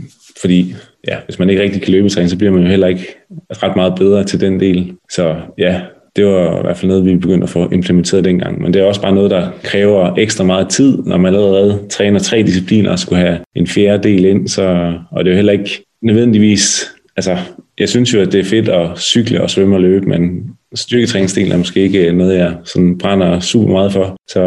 [0.42, 0.76] fordi
[1.08, 3.16] ja, hvis man ikke rigtig kan løbetræne, så bliver man jo heller ikke
[3.64, 4.94] ret meget bedre til den del.
[5.12, 5.82] Så ja,
[6.16, 8.62] det var i hvert fald noget, vi begyndte at få implementeret dengang.
[8.62, 12.20] Men det er også bare noget, der kræver ekstra meget tid, når man allerede træner
[12.20, 14.48] tre discipliner og skulle have en fjerde del ind.
[14.48, 16.92] Så, og det er jo heller ikke nødvendigvis...
[17.18, 17.38] Altså,
[17.80, 20.44] jeg synes jo, at det er fedt at cykle og svømme og løbe, men
[20.76, 24.16] styrketræningsdelen er måske ikke øh, noget, jeg sådan brænder super meget for.
[24.30, 24.42] Så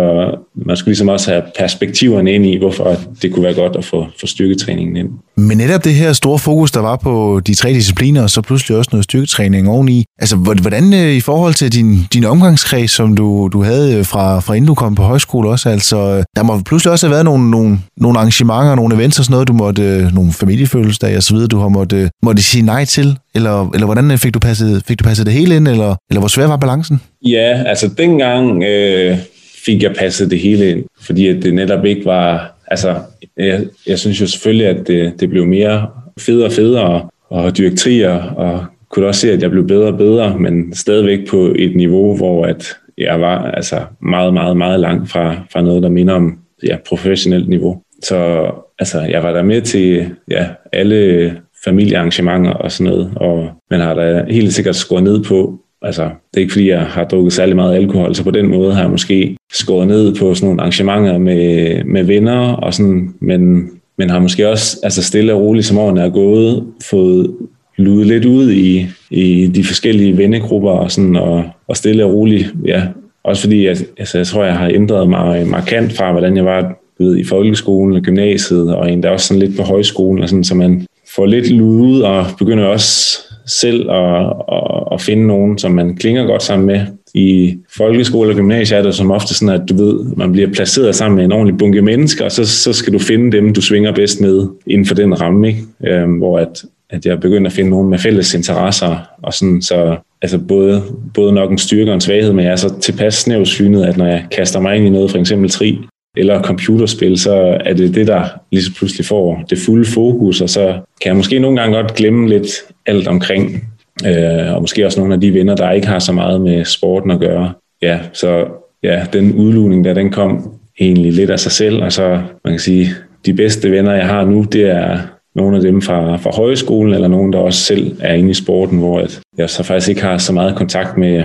[0.67, 4.07] man skal ligesom også have perspektiverne ind i, hvorfor det kunne være godt at få,
[4.21, 5.09] få styrketræningen ind.
[5.37, 8.79] Men netop det her store fokus, der var på de tre discipliner, og så pludselig
[8.79, 10.05] også noget styrketræning oveni.
[10.19, 14.41] Altså, hvordan øh, i forhold til din, din omgangskreds, som du, du havde øh, fra,
[14.41, 17.51] fra inden du kom på højskole også, altså, der må pludselig også have været nogle,
[17.51, 21.49] nogle, nogle arrangementer, nogle events og sådan noget, du måtte, nogle familiefødselsdage og så videre,
[21.49, 24.99] du har måtte, måtte sige nej til, eller, eller hvordan øh, fik du, passet, fik
[24.99, 27.01] du passet det hele ind, eller, eller hvor svær var balancen?
[27.23, 29.17] Ja, altså dengang øh,
[29.65, 32.97] fik jeg passet det hele ind, fordi at det netop ikke var, altså
[33.37, 35.87] jeg, jeg synes jo selvfølgelig, at det, det blev mere
[36.19, 39.99] federe og federe og dyrke trier, og kunne også se, at jeg blev bedre og
[39.99, 45.11] bedre, men stadigvæk på et niveau, hvor at jeg var altså meget, meget, meget langt
[45.11, 47.83] fra, fra noget, der minder om ja, professionelt niveau.
[48.03, 53.81] Så altså, jeg var der med til ja, alle familiearrangementer og sådan noget, og man
[53.81, 57.33] har da helt sikkert skåret ned på, altså det er ikke fordi, jeg har drukket
[57.33, 60.61] særlig meget alkohol, så på den måde har jeg måske skåret ned på sådan nogle
[60.61, 65.67] arrangementer med, med venner og sådan, men, men har måske også altså stille og roligt,
[65.67, 67.37] som årene er gået, fået
[67.77, 72.55] lude lidt ud i, i de forskellige vennegrupper og, sådan, og, og stille og roligt,
[72.65, 72.83] ja,
[73.25, 76.79] også fordi jeg, altså, jeg tror, jeg har ændret mig markant fra, hvordan jeg var
[76.99, 80.55] ved, i folkeskolen og gymnasiet, og endda også sådan lidt på højskolen, og sådan, så
[80.55, 85.97] man får lidt lude og begynder også selv at, at, at finde nogen, som man
[85.97, 86.81] klinger godt sammen med.
[87.15, 90.95] I folkeskole og gymnasie er det som ofte sådan, at du ved, man bliver placeret
[90.95, 93.93] sammen med en ordentlig bunke mennesker, og så, så skal du finde dem, du svinger
[93.93, 95.61] bedst med inden for den ramme, ikke?
[95.87, 99.97] Øhm, hvor at, at jeg begynder at finde nogen med fælles interesser, og sådan, så
[100.23, 100.83] altså både,
[101.15, 104.07] både nok en styrke og en svaghed, men jeg er så tilpas snævsynet, at når
[104.07, 105.79] jeg kaster mig ind i noget, for eksempel tri,
[106.19, 110.51] eller computerspil, så er det det, der lige så pludselig får det fulde fokus, og
[110.51, 110.67] så
[111.03, 112.47] kan jeg måske nogle gange godt glemme lidt
[112.87, 113.65] alt omkring,
[114.07, 117.11] øh, og måske også nogle af de venner, der ikke har så meget med sporten
[117.11, 117.53] at gøre.
[117.83, 118.47] Ja, så
[118.83, 122.09] ja, den udlugning der, den kom egentlig lidt af sig selv, og så
[122.45, 122.89] man kan sige,
[123.27, 124.99] de bedste venner, jeg har nu, det er
[125.35, 128.79] nogle af dem fra, fra højskolen, eller nogen, der også selv er inde i sporten,
[128.79, 129.07] hvor
[129.39, 131.25] jeg så faktisk ikke har så meget kontakt med,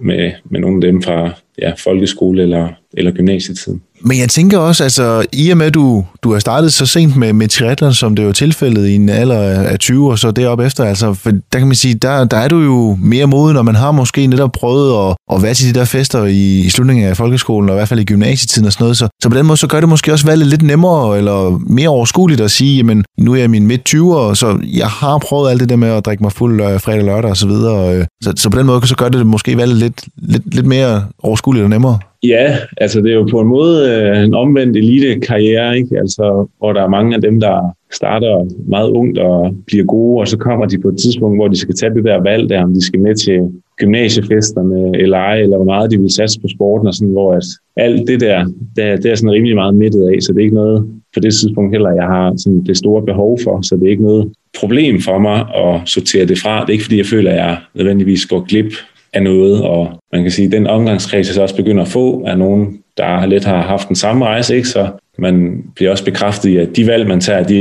[0.00, 3.82] med, med nogle af dem fra ja, folkeskole eller, eller gymnasietiden.
[4.04, 7.16] Men jeg tænker også, altså i og med, at du, du har startet så sent
[7.16, 10.60] med, med triathlon, som det var tilfældet i en alder af 20 og så derop
[10.60, 13.64] efter, altså for der kan man sige, der, der er du jo mere moden, og
[13.64, 17.06] man har måske netop prøvet at, at være til de der fester i, i slutningen
[17.06, 19.46] af folkeskolen, og i hvert fald i gymnasietiden og sådan noget, så, så på den
[19.46, 23.04] måde, så gør det måske også valget lidt nemmere, eller mere overskueligt at sige, jamen
[23.18, 25.88] nu er jeg i min midt 20'er, så jeg har prøvet alt det der med
[25.88, 28.66] at drikke mig fuld øh, fredag, lørdag og så videre, øh, så, så på den
[28.66, 31.98] måde, så gør det måske valget lidt, lidt, lidt mere overskueligt og nemmere.
[32.24, 35.98] Ja, altså det er jo på en måde øh, en omvendt elite-karriere, ikke?
[35.98, 40.28] Altså, hvor der er mange af dem, der starter meget ungt og bliver gode, og
[40.28, 42.74] så kommer de på et tidspunkt, hvor de skal tage det der valg der, om
[42.74, 43.40] de skal med til
[43.78, 47.42] gymnasiefesterne eller ej, eller hvor meget de vil satse på sporten, og sådan, hvor at
[47.76, 48.44] alt det der,
[48.76, 51.34] det, det er sådan rimelig meget midtet af, så det er ikke noget på det
[51.34, 55.00] tidspunkt heller, jeg har sådan det store behov for, så det er ikke noget problem
[55.00, 56.60] for mig at sortere det fra.
[56.60, 58.72] Det er ikke fordi, jeg føler, at jeg nødvendigvis går glip
[59.12, 62.24] af noget, og man kan sige, at den omgangskreds, jeg så også begynder at få,
[62.26, 64.68] er nogen, der lidt har haft den samme rejse, ikke?
[64.68, 67.54] så man bliver også bekræftet i, at de valg, man tager, de,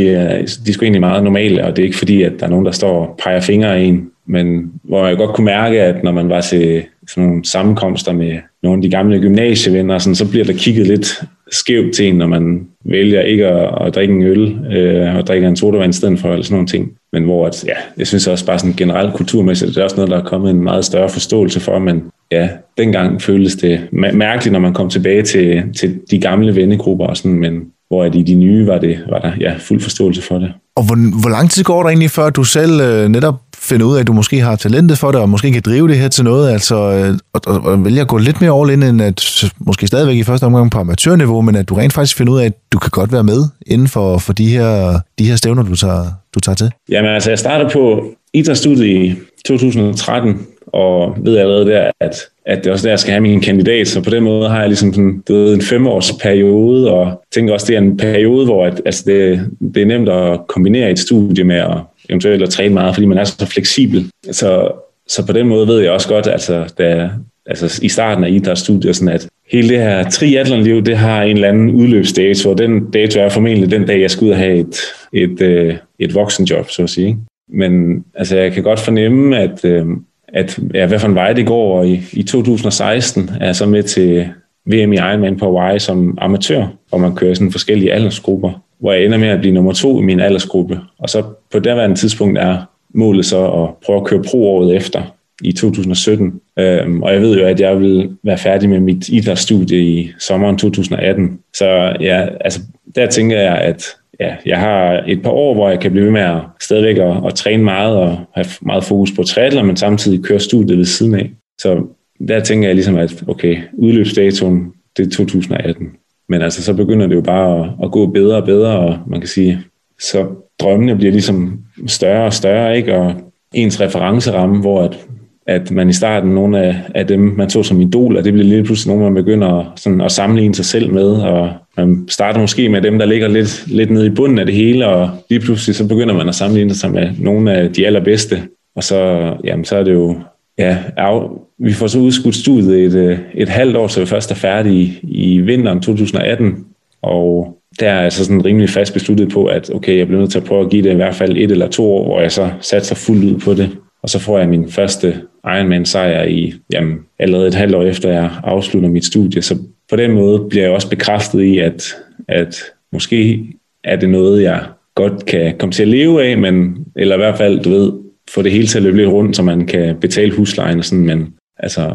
[0.66, 2.66] de er sgu egentlig meget normale, og det er ikke fordi, at der er nogen,
[2.66, 6.12] der står og peger fingre af en, men hvor jeg godt kunne mærke, at når
[6.12, 10.46] man var til sådan nogle sammenkomster med nogle af de gamle gymnasievenner, sådan, så bliver
[10.46, 14.58] der kigget lidt skævt til en, når man vælger ikke at, at drikke en øl
[14.76, 16.92] øh, og drikke en sodavand i stedet for, eller sådan nogle ting.
[17.14, 20.12] Men hvor, at, ja, jeg synes også bare sådan generelt kulturmæssigt, det er også noget,
[20.12, 23.80] der er kommet en meget større forståelse for, men ja, dengang føltes det
[24.14, 28.16] mærkeligt, når man kom tilbage til, til de gamle vennegrupper og sådan, men hvor at
[28.16, 30.54] i de nye var, det, var der ja, fuld forståelse for det.
[30.76, 33.96] Og hvor, hvor lang tid går der egentlig, før du selv øh, netop finder ud
[33.96, 36.24] af, at du måske har talentet for det, og måske kan drive det her til
[36.24, 39.44] noget, altså, øh, og, og, og vælge at gå lidt mere all in, end at
[39.60, 42.46] måske stadigvæk i første omgang på amatørniveau, men at du rent faktisk finder ud af,
[42.46, 45.76] at du kan godt være med inden for, for de, her, de her stævner, du
[45.76, 46.72] tager, du tager til?
[46.90, 52.68] Jamen altså, jeg startede på idrætsstudiet i 2013, og ved allerede der, at, at det
[52.68, 53.88] er også der, jeg skal have min kandidat.
[53.88, 57.66] Så på den måde har jeg ligesom sådan, det ved, en femårsperiode, og tænker også,
[57.68, 61.44] det er en periode, hvor at, altså det, det er nemt at kombinere et studie
[61.44, 61.78] med at
[62.10, 64.10] eventuelt at træne meget, fordi man er så fleksibel.
[64.32, 64.72] Så,
[65.08, 67.10] så på den måde ved jeg også godt, altså, da,
[67.46, 71.50] altså i starten af idrætsstudiet, sådan at hele det her triathlonliv, det har en eller
[71.50, 74.76] anden udløbsdato, og den dato er formentlig den dag, jeg skal ud og have et,
[75.14, 77.18] et, et, et voksenjob, så at sige.
[77.54, 79.86] Men altså, jeg kan godt fornemme, at, øh,
[80.28, 81.80] at ja, hvad for en vej det går.
[81.80, 84.30] Og i, i 2016 er jeg så med til
[84.66, 89.06] VM i Ironman på Hawaii som amatør, hvor man kører sådan forskellige aldersgrupper, hvor jeg
[89.06, 90.80] ender med at blive nummer to i min aldersgruppe.
[91.00, 92.58] Og så på det tidspunkt er
[92.94, 95.02] målet så at prøve at køre pro året efter
[95.44, 96.42] i 2017.
[96.60, 100.58] Øhm, og jeg ved jo, at jeg vil være færdig med mit idrætsstudie i sommeren
[100.58, 101.40] 2018.
[101.54, 101.66] Så
[102.00, 102.60] ja, altså,
[102.96, 103.86] der tænker jeg, at
[104.20, 107.18] ja, jeg har et par år, hvor jeg kan blive ved med at stadigvæk at,
[107.28, 111.16] at træne meget og have meget fokus på triathlon, men samtidig køre studiet ved siden
[111.16, 111.32] af.
[111.62, 111.84] Så
[112.28, 115.88] der tænker jeg ligesom, at okay, udløbsdatoen, det er 2018.
[116.32, 119.20] Men altså, så begynder det jo bare at, at gå bedre og bedre, og man
[119.20, 119.60] kan sige,
[120.00, 120.26] så
[120.60, 122.96] drømmene bliver ligesom større og større, ikke?
[122.96, 123.14] Og
[123.54, 125.08] ens referenceramme, hvor at,
[125.48, 128.64] at man i starten, nogle af, af dem, man så som idoler, det bliver lige
[128.64, 132.82] pludselig nogen, man begynder sådan at sammenligne sig selv med, og man starter måske med
[132.82, 135.88] dem, der ligger lidt, lidt nede i bunden af det hele, og lige pludselig så
[135.88, 138.42] begynder man at sammenligne sig med nogle af de allerbedste,
[138.76, 140.16] og så, jamen, så er det jo,
[140.58, 141.22] ja, af,
[141.64, 145.00] vi får så udskudt studiet et, øh, et halvt år, så vi først er færdige
[145.04, 146.66] i vinteren 2018,
[147.02, 150.32] og der er jeg så sådan rimelig fast besluttet på, at okay, jeg bliver nødt
[150.32, 152.32] til at prøve at give det i hvert fald et eller to år, hvor jeg
[152.32, 153.70] så satser fuldt ud på det.
[154.04, 158.30] Og så får jeg min første Ironman-sejr i, jamen, allerede et halvt år efter, jeg
[158.44, 159.42] afslutter mit studie.
[159.42, 159.58] Så
[159.90, 161.96] på den måde bliver jeg også bekræftet i, at,
[162.28, 163.46] at måske
[163.84, 164.64] er det noget, jeg
[164.96, 167.92] godt kan komme til at leve af, men, eller i hvert fald, du ved,
[168.30, 171.06] få det hele til at løbe lidt rundt, så man kan betale huslejen og sådan,
[171.06, 171.92] men altså,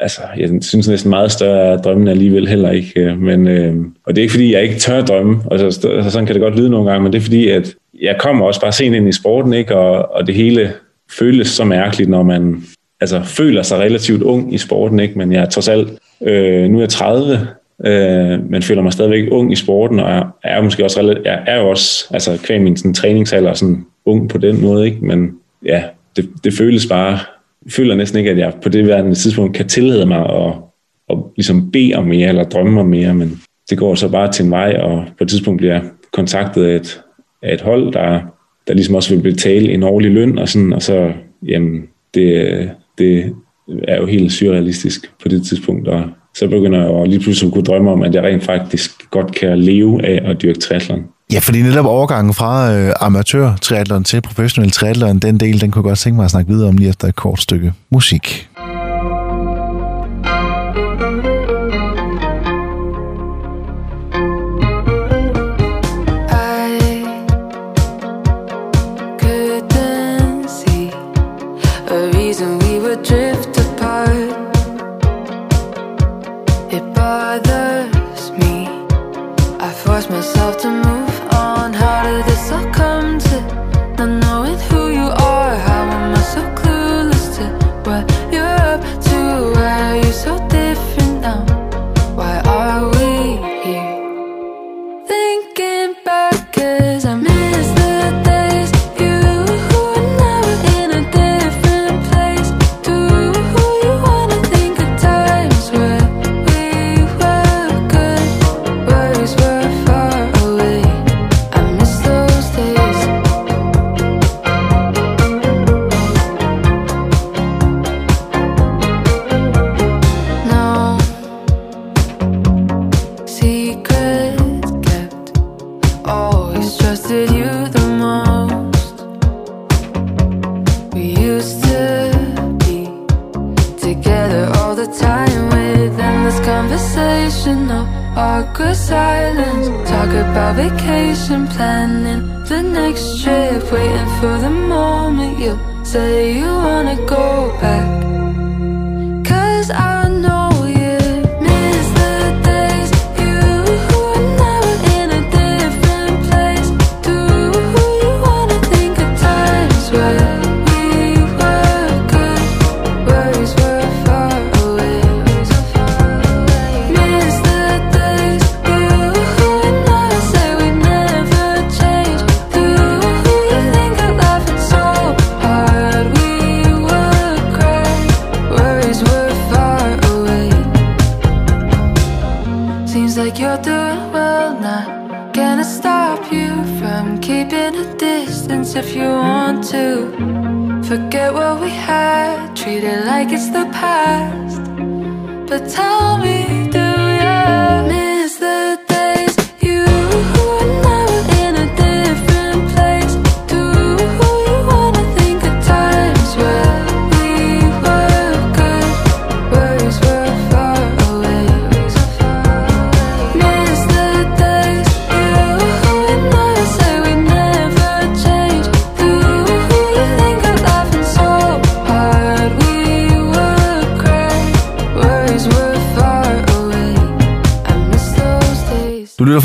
[0.00, 3.00] altså, jeg synes næsten meget større er drømmen alligevel heller ikke.
[3.00, 6.10] Øh, men, øh, og det er ikke fordi, jeg ikke tør drømme, og så, altså,
[6.10, 8.60] sådan kan det godt lyde nogle gange, men det er fordi, at jeg kommer også
[8.60, 9.76] bare sent ind i sporten, ikke?
[9.76, 10.72] Og, og det hele
[11.18, 12.62] føles så mærkeligt, når man
[13.00, 15.18] altså, føler sig relativt ung i sporten, ikke?
[15.18, 15.88] men jeg er trods alt,
[16.22, 17.48] øh, nu er jeg 30,
[17.86, 21.60] øh, men føler mig stadigvæk ung i sporten, og jeg er måske også, jeg er
[21.60, 25.04] jo også, altså kvæg min sådan, træningsalder, sådan ung på den måde, ikke?
[25.04, 25.30] men
[25.64, 25.82] ja,
[26.16, 27.18] det, det føles bare
[27.68, 30.52] føler næsten ikke, at jeg på det værende tidspunkt kan tillade mig at,
[31.10, 34.44] at ligesom bede om mere eller drømme om mere, men det går så bare til
[34.44, 37.02] en vej, og på et tidspunkt bliver jeg kontaktet af et,
[37.42, 38.20] af et hold, der,
[38.68, 41.12] der ligesom også vil betale en årlig løn, og, sådan, og så,
[41.46, 41.82] jamen,
[42.14, 43.34] det, det
[43.88, 47.64] er jo helt surrealistisk på det tidspunkt, og så begynder jeg lige pludselig at kunne
[47.64, 51.04] drømme om, at jeg rent faktisk godt kan leve af at dyrke triathlon.
[51.32, 55.80] Ja, fordi netop overgangen fra øh, amatør triathlon til professionel triathlon, den del, den kunne
[55.80, 58.49] jeg godt tænke mig at snakke videre om lige efter et kort stykke musik.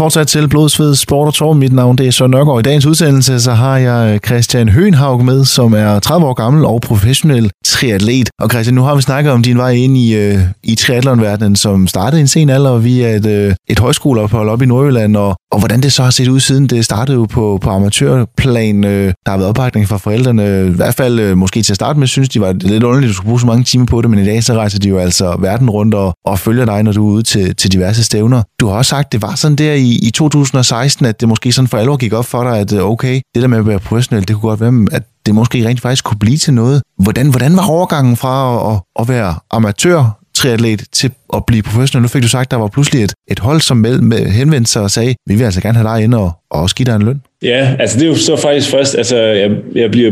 [0.06, 1.54] Fortsat til Blodsved Sport og Tor.
[1.54, 2.60] Mit navn det er Søren Nørgaard.
[2.60, 6.66] I dagens udsendelse så har jeg øh, Christian Høenhaug med, som er 30 år gammel
[6.66, 8.30] og professionel triatlet.
[8.42, 11.88] Og Christian, nu har vi snakket om din vej ind i, øh, i triathlonverdenen, som
[11.88, 15.60] startede i en sen alder via et, øh, et højskoleophold op i Nordjylland, og, og
[15.60, 16.68] hvordan det så har set ud siden.
[16.68, 18.84] Det startede jo på, på amatørplan.
[18.84, 20.68] Øh, der har været opbakning fra forældrene.
[20.68, 23.10] I hvert fald øh, måske til at starte med, synes de var lidt underligt, at
[23.10, 24.98] du skulle bruge så mange timer på det, men i dag så rejser de jo
[24.98, 28.42] altså verden rundt og, og følger dig, når du er ude til, til diverse stævner.
[28.60, 31.68] Du har også sagt, det var sådan der i, i 2016, at det måske sådan
[31.68, 34.28] for alvor gik op for dig, at øh, okay, det der med at være professionel,
[34.28, 36.82] det kunne godt være, mm, at det måske rent faktisk kunne blive til noget.
[37.00, 38.36] Hvordan, hvordan var overgangen fra
[38.74, 42.02] at, at være amatør triatlet til at blive professionel.
[42.02, 44.72] Nu fik du sagt, at der var pludselig et, et hold, som med, med henvendte
[44.72, 46.96] sig og sagde, vi vil altså gerne have dig ind og, og også give dig
[46.96, 47.22] en løn.
[47.44, 50.12] Ja, altså det er jo så faktisk først, altså jeg, jeg bliver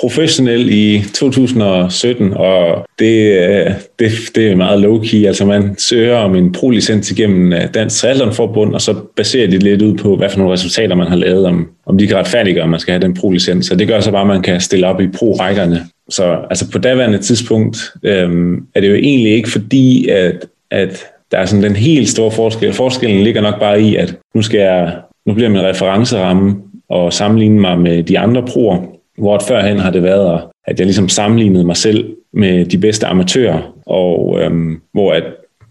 [0.00, 5.26] professionel i 2017, og det, øh, det, det er meget low-key.
[5.26, 9.82] Altså man søger om en pro-licens igennem øh, Dansk Triathlonforbund, og så baserer de lidt
[9.82, 12.70] ud på, hvad for nogle resultater man har lavet, om, om de kan retfærdiggøre, at
[12.70, 13.66] man skal have den pro-licens.
[13.66, 15.80] Så det gør så bare, at man kan stille op i pro-rækkerne.
[16.08, 21.38] Så altså på daværende tidspunkt øhm, er det jo egentlig ikke fordi, at, at der
[21.38, 22.72] er sådan den helt store forskel.
[22.72, 26.56] Forskellen ligger nok bare i, at nu skal jeg, nu bliver min referenceramme
[26.88, 31.08] og sammenligne mig med de andre proer, hvor førhen har det været, at jeg ligesom
[31.08, 35.22] sammenlignede mig selv med de bedste amatører, og øhm, hvor at,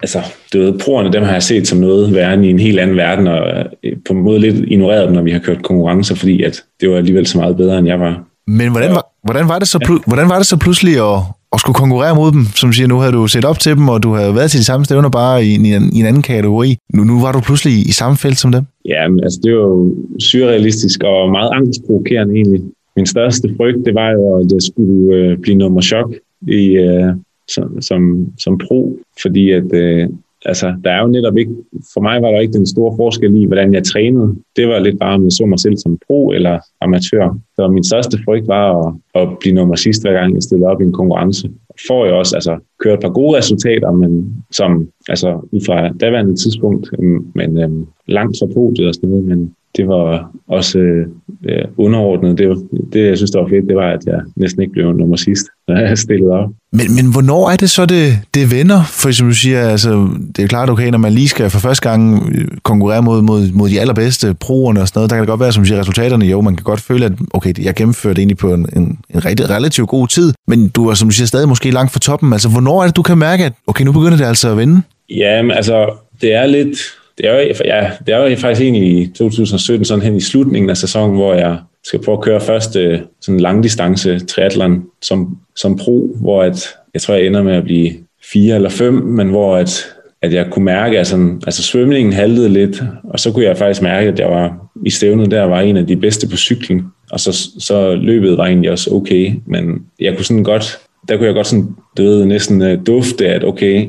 [0.02, 0.20] altså,
[0.54, 3.28] du ved, proerne, dem har jeg set som noget værende i en helt anden verden,
[3.28, 3.40] og
[3.84, 6.90] øh, på en måde lidt ignoreret dem, når vi har kørt konkurrencer, fordi at det
[6.90, 8.24] var alligevel så meget bedre, end jeg var.
[8.48, 11.20] Men hvordan var, hvordan var, det, så pl- hvordan var det så pludselig at,
[11.54, 12.46] at skulle konkurrere mod dem?
[12.56, 14.66] Som siger, nu havde du set op til dem, og du havde været til de
[14.66, 16.78] samme stævner bare i, en, i en anden kategori.
[16.94, 18.66] Nu, nu var du pludselig i, i samme felt som dem.
[18.86, 22.62] Ja, men altså, det var jo surrealistisk og meget angstprovokerende egentlig
[22.96, 26.14] min største frygt, det var jo, at jeg skulle øh, blive nummer chok
[26.48, 27.14] i, øh,
[27.48, 30.10] som, som, som pro, fordi at, øh,
[30.46, 31.52] altså, der er jo netop ikke,
[31.94, 34.36] for mig var der ikke den store forskel i, hvordan jeg trænede.
[34.56, 37.38] Det var lidt bare, om jeg så mig selv som pro eller amatør.
[37.56, 40.82] Så min største frygt var at, at blive nummer sidst, hver gang jeg stillede op
[40.82, 41.52] i en konkurrence.
[41.88, 46.36] Får jeg også altså, kørt et par gode resultater, men som, altså, ud fra daværende
[46.36, 46.90] tidspunkt,
[47.36, 52.38] men øhm, langt fra podiet og sådan noget, men det var også øh, underordnet.
[52.38, 52.58] Det,
[52.94, 55.46] det, jeg synes, der var fedt, det var, at jeg næsten ikke blev nummer sidst,
[55.68, 56.50] når jeg stillede op.
[56.72, 58.84] Men, men hvornår er det så, det, det vender?
[58.84, 61.90] For som du siger, altså, det er klart okay, når man lige skal for første
[61.90, 65.30] gang øh, konkurrere mod, mod, mod de allerbedste proerne og sådan noget, der kan det
[65.30, 68.20] godt være, som du siger, resultaterne, jo, man kan godt føle, at okay, jeg gennemførte
[68.20, 71.28] egentlig på en, en, en rigtig, relativt god tid, men du er, som du siger,
[71.28, 72.34] stadig måske langt fra toppen.
[72.34, 74.82] Altså, hvornår er det, du kan mærke, at okay, nu begynder det altså at vende?
[75.10, 75.90] Ja, men altså,
[76.22, 76.78] det er lidt,
[77.18, 80.70] det er, jo, ja, det er jo faktisk egentlig i 2017, sådan hen i slutningen
[80.70, 85.78] af sæsonen, hvor jeg skal prøve at køre første øh, sådan langdistance triathlon som, som
[85.78, 87.92] pro, hvor at, jeg tror, jeg ender med at blive
[88.34, 89.86] fire eller fem, men hvor at,
[90.22, 93.82] at jeg kunne mærke, at sådan, altså svømningen haltede lidt, og så kunne jeg faktisk
[93.82, 97.20] mærke, at jeg var i stævnet der var en af de bedste på cyklen, og
[97.20, 101.36] så, så løbet var egentlig også okay, men jeg kunne sådan godt, der kunne jeg
[101.36, 103.88] godt sådan, du ved, næsten øh, dufte, at okay,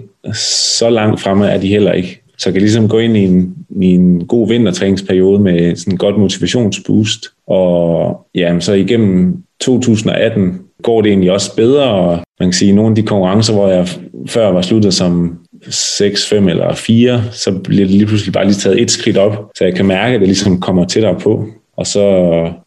[0.79, 2.24] så langt fremme er de heller ikke.
[2.39, 5.99] Så jeg kan ligesom gå ind i en, i en god vintertræningsperiode med sådan en
[5.99, 7.27] godt motivationsboost.
[7.47, 12.75] Og ja, så igennem 2018 går det egentlig også bedre, og man kan sige, at
[12.75, 13.89] nogle af de konkurrencer, hvor jeg
[14.27, 18.55] før var sluttet som 6, 5 eller 4, så bliver det lige pludselig bare lige
[18.55, 21.47] taget et skridt op, så jeg kan mærke, at det ligesom kommer tættere på.
[21.77, 22.03] Og så,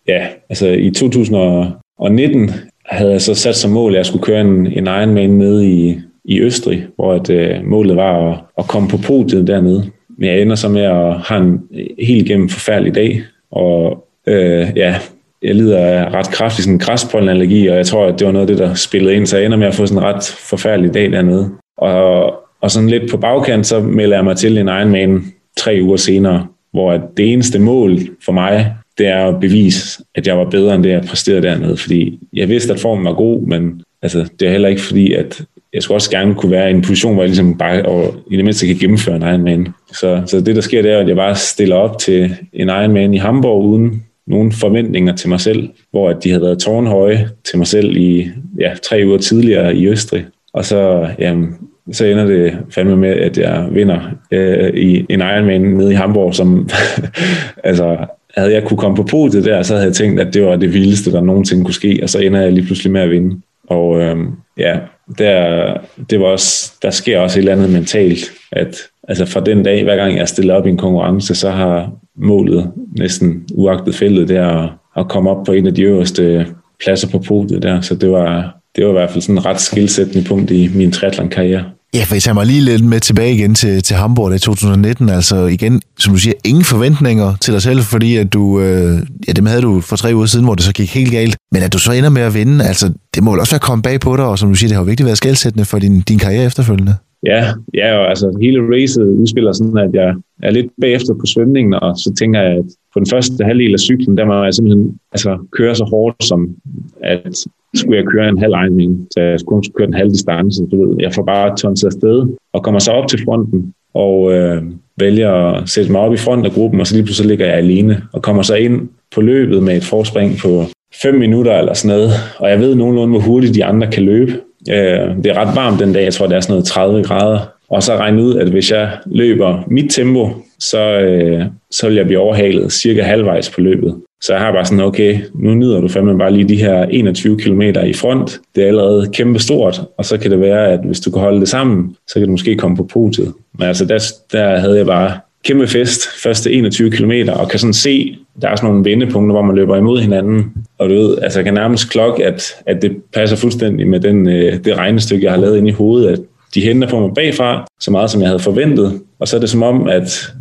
[0.07, 2.51] ja, altså i 2019
[2.85, 5.99] havde jeg så sat som mål, at jeg skulle køre en, en Ironman nede i
[6.27, 9.83] i Østrig, hvor at, øh, målet var at, at komme på podiet dernede.
[10.17, 13.21] Men jeg ender så med at have en øh, helt igennem forfærdelig dag,
[13.51, 14.95] og øh, ja,
[15.41, 18.55] jeg lider af ret kraftig sådan græspollenallergi, og jeg tror, at det var noget af
[18.55, 21.11] det, der spillede ind, så jeg ender med at få sådan en ret forfærdelig dag
[21.11, 21.49] dernede.
[21.77, 25.23] Og, og sådan lidt på bagkant, så melder jeg mig til en Ironman
[25.57, 30.37] tre uger senere, hvor det eneste mål for mig, det er at bevise, at jeg
[30.37, 31.77] var bedre end det, jeg præsterede dernede.
[31.77, 35.41] Fordi jeg vidste, at formen var god, men altså, det er heller ikke fordi, at
[35.77, 38.35] jeg skulle også gerne kunne være i en position, hvor jeg ligesom bare og i
[38.37, 39.67] det mindste kan gennemføre en Ironman.
[39.93, 43.13] Så, så det, der sker, det er, at jeg bare stiller op til en Ironman
[43.13, 47.57] i Hamburg uden nogen forventninger til mig selv, hvor at de havde været tårnhøje til
[47.57, 48.27] mig selv i
[48.59, 50.25] ja, tre uger tidligere i Østrig.
[50.53, 51.55] Og så, jamen,
[51.91, 53.99] så ender det fandme med, at jeg vinder
[54.31, 56.69] øh, i en Ironman nede i Hamburg, som
[57.63, 57.97] altså,
[58.37, 60.73] havde jeg kunne komme på podiet der, så havde jeg tænkt, at det var det
[60.73, 63.41] vildeste, der nogensinde kunne ske, og så ender jeg lige pludselig med at vinde.
[63.67, 64.17] Og øh,
[64.57, 64.77] ja,
[65.17, 65.73] der,
[66.09, 68.77] det var også, der sker også et eller andet mentalt, at
[69.07, 72.71] altså fra den dag, hver gang jeg stiller op i en konkurrence, så har målet
[72.97, 76.47] næsten uagtet feltet der at, at komme op på en af de øverste
[76.83, 77.81] pladser på podiet der.
[77.81, 80.91] Så det var, det var i hvert fald sådan et ret skilsættende punkt i min
[80.91, 81.71] triathlon-karriere.
[81.93, 85.09] Ja, for jeg tager mig lige lidt med tilbage igen til, til Hamburg i 2019.
[85.09, 89.31] Altså igen, som du siger, ingen forventninger til dig selv, fordi at du, øh, ja,
[89.31, 91.37] dem havde du for tre uger siden, hvor det så gik helt galt.
[91.51, 93.83] Men at du så ender med at vinde, altså det må vel også være kommet
[93.83, 96.01] bag på dig, og som du siger, det har jo virkelig været skældsættende for din,
[96.01, 96.95] din karriere efterfølgende.
[97.25, 97.43] Ja,
[97.73, 101.97] ja, og altså hele racet udspiller sådan, at jeg er lidt bagefter på svømningen, og
[101.97, 105.37] så tænker jeg, at på den første halvdel af cyklen, der må jeg simpelthen altså,
[105.51, 106.55] køre så hårdt, som
[107.03, 107.35] at
[107.75, 110.65] skulle jeg køre en halv Ironman, så jeg skulle køre en halv distance.
[110.71, 110.95] Du ved.
[110.99, 114.63] Jeg får bare tonset afsted og kommer så op til fronten og øh,
[114.97, 117.55] vælger at sætte mig op i front af gruppen, og så lige pludselig ligger jeg
[117.55, 120.63] alene og kommer så ind på løbet med et forspring på
[121.01, 124.31] 5 minutter eller sådan noget, og jeg ved nogenlunde, hvor hurtigt de andre kan løbe.
[124.71, 127.39] Øh, det er ret varmt den dag, jeg tror, det er sådan noget 30 grader,
[127.69, 132.05] og så regne ud, at hvis jeg løber mit tempo, så, øh, så vil jeg
[132.05, 133.95] blive overhalet cirka halvvejs på løbet.
[134.21, 137.37] Så jeg har bare sådan, okay, nu nyder du fandme bare lige de her 21
[137.37, 138.39] km i front.
[138.55, 141.39] Det er allerede kæmpe stort, og så kan det være, at hvis du kan holde
[141.39, 143.33] det sammen, så kan du måske komme på podiet.
[143.59, 143.99] Men altså, der,
[144.31, 145.11] der havde jeg bare
[145.47, 149.41] kæmpe fest første 21 km, og kan sådan se, der er sådan nogle vendepunkter, hvor
[149.41, 150.53] man løber imod hinanden.
[150.77, 154.29] Og du ved, altså jeg kan nærmest klokke, at, at det passer fuldstændig med den,
[154.29, 156.19] øh, det regnestykke, jeg har lavet inde i hovedet, at
[156.55, 159.01] de henter på mig bagfra, så meget som jeg havde forventet.
[159.19, 160.33] Og så er det som om, at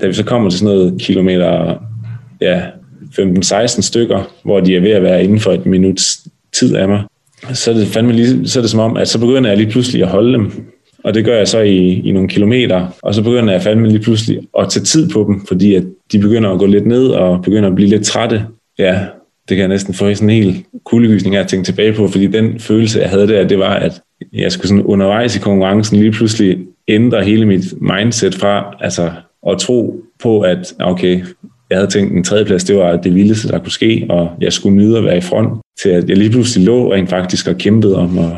[0.00, 1.74] da vi så kommer til sådan noget kilometer,
[2.40, 2.62] ja,
[3.18, 6.20] 15-16 stykker, hvor de er ved at være inden for et minuts
[6.52, 7.02] tid af mig,
[7.52, 9.70] så er det fandme lige, så er det som om, at så begynder jeg lige
[9.70, 10.52] pludselig at holde dem.
[11.04, 14.02] Og det gør jeg så i, i nogle kilometer, og så begynder jeg fandme lige
[14.02, 15.82] pludselig at tage tid på dem, fordi at
[16.12, 18.44] de begynder at gå lidt ned og begynder at blive lidt trætte.
[18.78, 18.98] Ja,
[19.48, 22.26] det kan jeg næsten få sådan en hel kuldegysning af at tænke tilbage på, fordi
[22.26, 24.00] den følelse, jeg havde der, det var, at
[24.32, 29.10] jeg skulle sådan undervejs i konkurrencen lige pludselig ændre hele mit mindset fra altså,
[29.48, 31.24] at tro på, at okay,
[31.70, 34.76] jeg havde tænkt, en tredjeplads, det var det vildeste, der kunne ske, og jeg skulle
[34.76, 37.96] nyde at være i front, til at jeg lige pludselig lå rent faktisk og kæmpede
[37.96, 38.32] om at,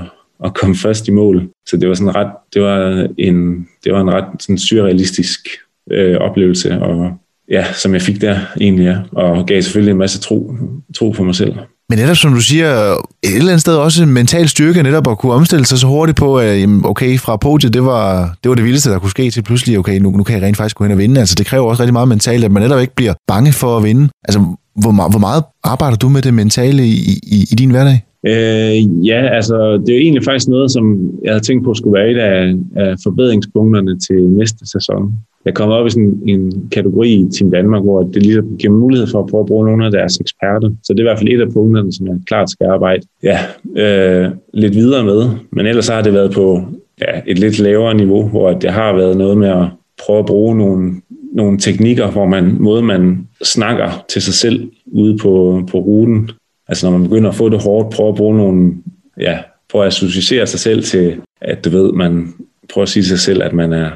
[0.45, 1.49] at komme først i mål.
[1.67, 5.49] Så det var sådan ret, det var en, det var en ret sådan surrealistisk
[5.91, 7.11] øh, oplevelse, og
[7.51, 10.55] ja, som jeg fik der egentlig, ja, og gav selvfølgelig en masse tro,
[10.95, 11.55] tro på mig selv.
[11.89, 15.19] Men netop som du siger, et eller andet sted også en mental styrke netop at
[15.19, 18.65] kunne omstille sig så hurtigt på, at okay, fra podiet, det var, det var det
[18.65, 20.93] vildeste, der kunne ske til pludselig, okay, nu, nu kan jeg rent faktisk gå hen
[20.93, 21.21] og vinde.
[21.21, 23.85] Altså det kræver også rigtig meget mentalt, at man netop ikke bliver bange for at
[23.85, 24.09] vinde.
[24.29, 24.41] Altså
[24.77, 28.05] hvor, hvor meget arbejder du med det mentale i, i, i din hverdag?
[28.27, 31.99] Øh, ja, altså det er jo egentlig faktisk noget, som jeg havde tænkt på skulle
[31.99, 35.13] være et af, af forbedringspunkterne til næste sæson
[35.45, 39.07] jeg kom op i sådan en kategori i Team Danmark, hvor det lige giver mulighed
[39.07, 40.71] for at prøve at bruge nogle af deres eksperter.
[40.83, 43.39] Så det er i hvert fald et af punkterne, som jeg klart skal arbejde ja,
[43.77, 45.31] øh, lidt videre med.
[45.53, 46.63] Men ellers har det været på
[47.01, 49.67] ja, et lidt lavere niveau, hvor det har været noget med at
[50.07, 50.93] prøve at bruge nogle,
[51.33, 56.31] nogle teknikker, hvor man, måde man snakker til sig selv ude på, på ruten.
[56.73, 58.73] Altså når man begynder at få det hårdt, prøve at bruge nogle,
[59.21, 59.39] ja,
[59.71, 62.35] prøve at associere sig selv til, at du ved, man
[62.73, 63.91] prøver at sige sig selv, at man er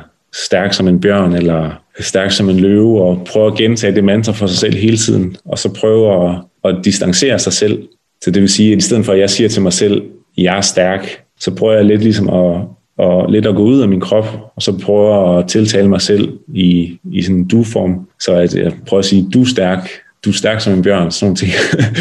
[0.45, 1.71] stærk som en bjørn, eller
[2.01, 5.37] stærk som en løve, og prøve at gentage det mantra for sig selv hele tiden,
[5.45, 7.83] og så prøve at, at distancere sig selv.
[8.25, 10.03] Så det vil sige, at i stedet for at jeg siger til mig selv,
[10.39, 12.61] jeg er stærk, så prøver jeg lidt ligesom at,
[12.99, 16.39] og lidt at gå ud af min krop, og så prøver at tiltale mig selv
[16.55, 19.91] i, i sådan en du-form, så at jeg prøver at sige, du er stærk,
[20.27, 21.53] du er stærk som en bjørn, sådan nogle ting.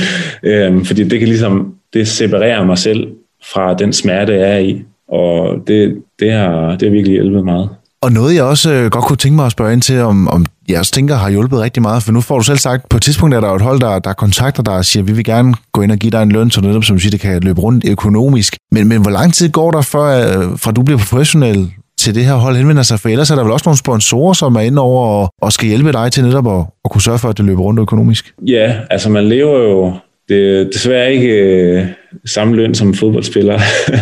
[0.51, 3.07] øhm, fordi det kan ligesom, det separerer mig selv
[3.53, 7.69] fra den smerte, jeg er i, og det, det, har, det har virkelig hjulpet meget.
[8.01, 10.45] Og noget, jeg også øh, godt kunne tænke mig at spørge ind til, om, om
[10.67, 13.03] jeg også tænker har hjulpet rigtig meget, for nu får du selv sagt, på et
[13.03, 15.53] tidspunkt er der jo et hold, der, der kontakter dig og siger, vi vil gerne
[15.71, 17.61] gå ind og give dig en løn, så netop som du siger, det kan løbe
[17.61, 18.57] rundt økonomisk.
[18.71, 22.25] Men, men hvor lang tid går der, før, øh, fra du bliver professionel til det
[22.25, 22.99] her hold henvender sig?
[22.99, 25.67] For ellers er der vel også nogle sponsorer, som er inde over og, og skal
[25.67, 28.33] hjælpe dig til netop at, at kunne sørge for, at det løber rundt økonomisk.
[28.47, 29.93] Ja, altså man lever jo
[30.29, 31.85] det er desværre ikke øh,
[32.25, 33.59] samme løn som fodboldspiller.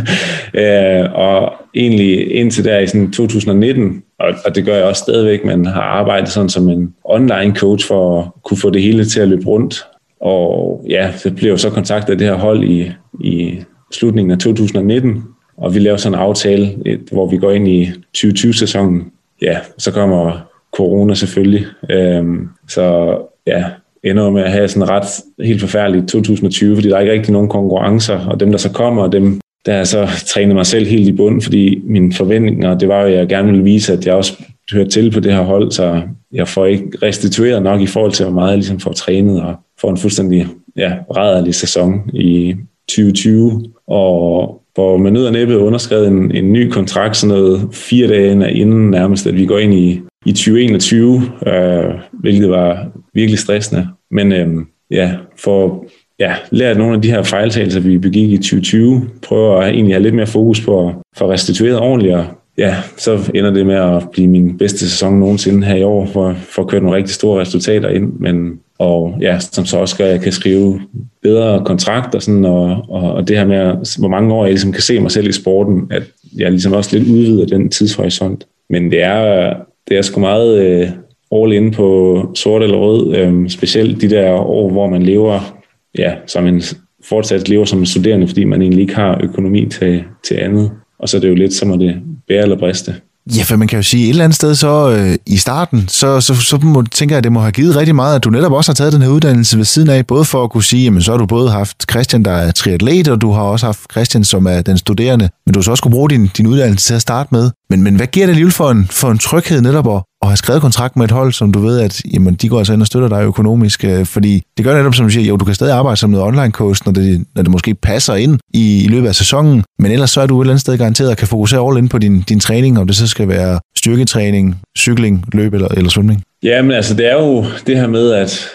[0.61, 5.45] øh, og egentlig indtil der i sådan 2019, og, og det gør jeg også stadigvæk,
[5.45, 9.19] men har arbejdet sådan som en online coach for at kunne få det hele til
[9.19, 9.85] at løbe rundt.
[10.21, 12.91] Og ja, det blev så kontaktet af det her hold i,
[13.21, 13.59] i
[13.91, 15.23] slutningen af 2019,
[15.57, 16.71] og vi laver sådan en aftale,
[17.11, 19.11] hvor vi går ind i 2020-sæsonen.
[19.41, 20.39] Ja, så kommer
[20.73, 21.65] corona selvfølgelig.
[21.89, 23.65] Øhm, så ja,
[24.03, 25.05] ender med at have sådan ret
[25.45, 29.07] helt forfærdeligt 2020, fordi der er ikke rigtig nogen konkurrencer, og dem, der så kommer,
[29.07, 33.01] dem, der har så trænet mig selv helt i bund, fordi mine forventninger, det var
[33.01, 34.43] jo, at jeg gerne ville vise, at jeg også
[34.73, 36.01] hører til på det her hold, så
[36.31, 39.55] jeg får ikke restitueret nok i forhold til, hvor meget jeg ligesom får trænet, og
[39.81, 42.55] får en fuldstændig ja, rædderlig sæson i
[42.89, 48.07] 2020, og hvor man ud af næppe underskrevet en, en ny kontrakt, sådan noget fire
[48.07, 53.87] dage inden nærmest, at vi går ind i, i 2021, øh, hvilket var virkelig stressende.
[54.11, 54.47] Men øh,
[54.91, 55.85] ja, for
[56.19, 60.03] ja, lært nogle af de her fejltagelser, vi begik i 2020, prøver at egentlig have
[60.03, 62.25] lidt mere fokus på at få restitueret ordentligt og
[62.57, 66.33] ja, så ender det med at blive min bedste sæson nogensinde her i år, for,
[66.33, 70.05] for at køre nogle rigtig store resultater ind, men og ja, som så også gør,
[70.05, 70.81] at jeg kan skrive
[71.21, 74.81] bedre kontrakter, sådan, og, og, og det her med, hvor mange år jeg ligesom kan
[74.81, 76.03] se mig selv i sporten, at
[76.37, 78.47] jeg ligesom også lidt udvider den tidshorisont.
[78.69, 79.53] Men det er,
[79.89, 80.89] det er sgu meget øh,
[81.31, 85.59] all in på sort eller rød, øh, specielt de der år, hvor man lever,
[85.97, 86.61] ja, som en,
[87.09, 90.71] fortsat lever som en studerende, fordi man egentlig ikke har økonomi til, til andet.
[90.99, 92.95] Og så er det jo lidt som at det bære eller briste.
[93.37, 96.21] Ja, for man kan jo sige, et eller andet sted så øh, i starten, så,
[96.21, 98.51] så, så må, tænker jeg, at det må have givet rigtig meget, at du netop
[98.51, 101.01] også har taget den her uddannelse ved siden af, både for at kunne sige, jamen
[101.01, 104.23] så har du både haft Christian, der er triatlet, og du har også haft Christian,
[104.23, 106.93] som er den studerende, men du har så også kunne bruge din, din uddannelse til
[106.93, 107.51] at starte med.
[107.73, 110.37] Men, men hvad giver det alligevel for en, for en tryghed netop at, at have
[110.37, 112.87] skrevet kontrakt med et hold, som du ved, at jamen, de går altså ind og
[112.87, 113.83] støtter dig økonomisk?
[113.83, 116.25] Øh, fordi det gør netop, som du siger, jo, du kan stadig arbejde som noget
[116.25, 119.91] online coach, når det, når det måske passer ind i, i løbet af sæsonen, men
[119.91, 121.97] ellers så er du et eller andet sted garanteret at kan fokusere all ind på
[121.97, 126.23] din, din træning, om det så skal være styrketræning, cykling, løb eller, eller svømning.
[126.43, 128.47] Ja, men altså det er jo det her med, at,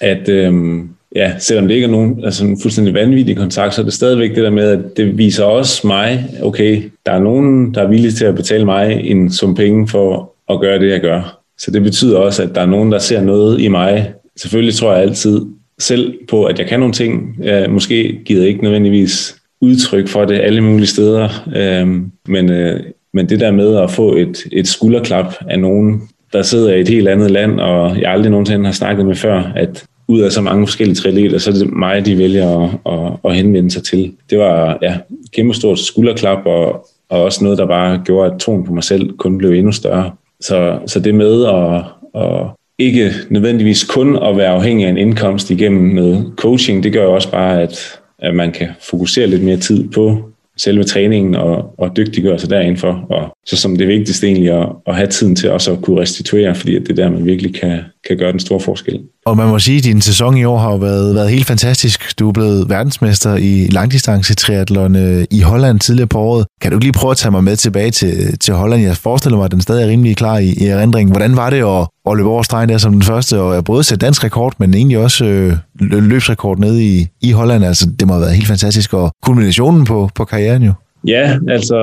[0.00, 0.88] at øhm,
[1.18, 4.30] ja, selvom det ikke er nogen altså en fuldstændig vanvittig kontakt, så er det stadigvæk
[4.30, 8.12] det der med, at det viser også mig, okay, der er nogen, der er villige
[8.12, 11.40] til at betale mig en sum penge for at gøre det, jeg gør.
[11.58, 14.12] Så det betyder også, at der er nogen, der ser noget i mig.
[14.36, 15.40] Selvfølgelig tror jeg altid
[15.78, 17.36] selv på, at jeg kan nogle ting.
[17.40, 21.28] Øh, jeg måske giver ikke nødvendigvis udtryk for det alle mulige steder.
[21.56, 22.80] Øhm, men, øh,
[23.14, 26.02] men det der med at få et, et skulderklap af nogen,
[26.32, 29.52] der sidder i et helt andet land, og jeg aldrig nogensinde har snakket med før,
[29.56, 33.30] at ud af så mange forskellige triatleter, så er det mig, de vælger at, at,
[33.30, 34.12] at henvende sig til.
[34.30, 34.96] Det var ja,
[35.34, 39.16] kæmpe stort skulderklap, og, og også noget, der bare gjorde, at troen på mig selv
[39.16, 40.10] kun blev endnu større.
[40.40, 41.84] Så, så det med at,
[42.22, 42.46] at
[42.78, 47.30] ikke nødvendigvis kun at være afhængig af en indkomst igennem noget coaching, det gør også
[47.30, 52.38] bare, at, at man kan fokusere lidt mere tid på selve træningen og, og dygtiggøre
[52.38, 53.06] sig derindenfor.
[53.10, 56.54] Og så som det vigtigste egentlig at, at have tiden til også at kunne restituere,
[56.54, 59.00] fordi det er der, man virkelig kan, kan gøre den store forskel.
[59.26, 62.18] Og man må sige, at din sæson i år har jo været, været helt fantastisk.
[62.18, 64.96] Du er blevet verdensmester i langdistance triathlon
[65.30, 66.46] i Holland tidligere på året.
[66.60, 68.82] Kan du ikke lige prøve at tage mig med tilbage til, til Holland?
[68.82, 71.12] Jeg forestiller mig, at den stadig er rimelig klar i, i erindringen.
[71.12, 74.06] Hvordan var det at, at løbe over stregen der som den første, og både sætte
[74.06, 77.64] dansk rekord, men egentlig også øh, løbsrekord nede i, i Holland?
[77.64, 80.72] Altså, det må have været helt fantastisk, og kulminationen på, på karrieren jo.
[81.06, 81.76] Ja, altså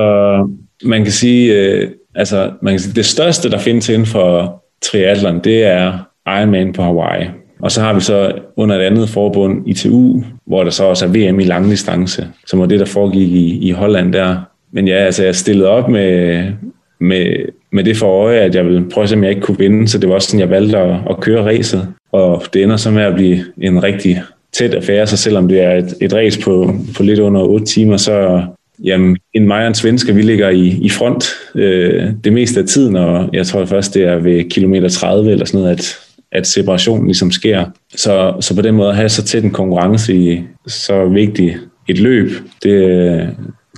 [0.84, 5.40] man kan sige, øh, altså man kan sige, det største, der findes inden for triathlon,
[5.44, 7.26] det er Ironman på Hawaii.
[7.60, 11.08] Og så har vi så under et andet forbund, ITU, hvor der så også er
[11.08, 14.36] VM i langdistance, som var det, der foregik i, i Holland der.
[14.72, 16.42] Men ja, altså jeg stillede op med,
[17.00, 17.36] med,
[17.72, 19.88] med det for øje, at jeg ville prøve at se, om jeg ikke kunne vinde,
[19.88, 21.88] så det var også sådan, jeg valgte at, at køre racet.
[22.12, 24.22] Og det ender så med at blive en rigtig
[24.52, 27.96] tæt affære, så selvom det er et, et race på, på lidt under 8 timer,
[27.96, 28.42] så
[28.84, 31.24] jamen, en mig og en svensker, vi ligger i, i front
[31.54, 35.44] øh, det meste af tiden, og jeg tror først, det er ved kilometer 30 eller
[35.44, 35.98] sådan noget, at,
[36.32, 37.64] at separationen ligesom sker.
[37.94, 41.56] Så, så på den måde at have så tæt en konkurrence i så vigtigt
[41.88, 42.30] et løb,
[42.62, 43.22] det øh,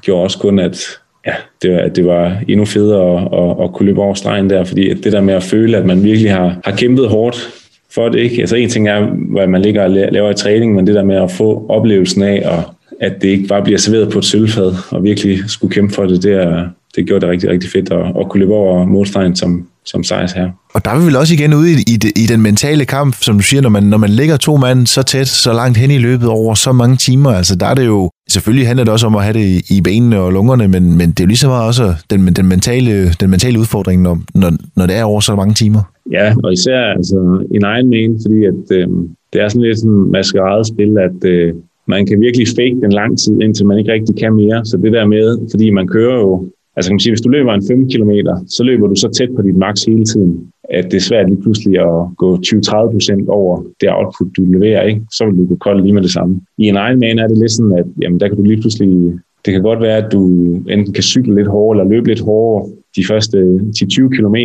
[0.02, 0.84] gjorde også kun, at
[1.26, 4.64] ja, det, var, det var endnu federe at, at, at kunne løbe over stregen der,
[4.64, 7.48] fordi det der med at føle, at man virkelig har, har kæmpet hårdt
[7.94, 8.40] for det, ikke?
[8.40, 9.00] Altså en ting er,
[9.32, 12.42] hvad man ligger og laver i træning, men det der med at få oplevelsen af,
[12.44, 12.64] at,
[13.00, 16.22] at det ikke bare bliver serveret på et sølvfad, og virkelig skulle kæmpe for det,
[16.22, 19.66] det, er, det gjorde det rigtig, rigtig fedt at, at kunne løbe over målstregen som,
[19.84, 20.50] som sejrs her.
[20.74, 23.36] Og der er vi vel også igen ude i, i, i den mentale kamp, som
[23.36, 25.98] du siger, når man, når man ligger to mand så tæt, så langt hen i
[25.98, 29.16] løbet over så mange timer, altså der er det jo, selvfølgelig handler det også om
[29.16, 31.48] at have det i, i benene og lungerne, men, men det er jo lige så
[31.48, 35.36] meget også den, den, mentale, den mentale udfordring, når, når, når det er over så
[35.36, 35.82] mange timer.
[36.12, 38.88] Ja, og især altså, en egen men, fordi at, øh,
[39.32, 41.54] det er sådan lidt sådan maskeradespil, at øh,
[41.88, 44.64] man kan virkelig fake den lang tid, indtil man ikke rigtig kan mere.
[44.64, 47.54] Så det der med, fordi man kører jo Altså kan man sige, hvis du løber
[47.54, 48.12] en 5 km,
[48.48, 51.42] så løber du så tæt på dit max hele tiden, at det er svært lige
[51.42, 55.00] pludselig at gå 20-30% over det output, du leverer, ikke?
[55.12, 56.40] så vil du gå kold lige med det samme.
[56.58, 59.12] I en Ironman er det lidt sådan, at jamen, der kan du lige pludselig,
[59.44, 60.22] det kan godt være, at du
[60.68, 64.36] enten kan cykle lidt hårdere eller løbe lidt hårdere de første 10-20 km,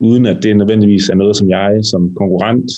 [0.00, 2.70] uden at det nødvendigvis er noget, som jeg som konkurrent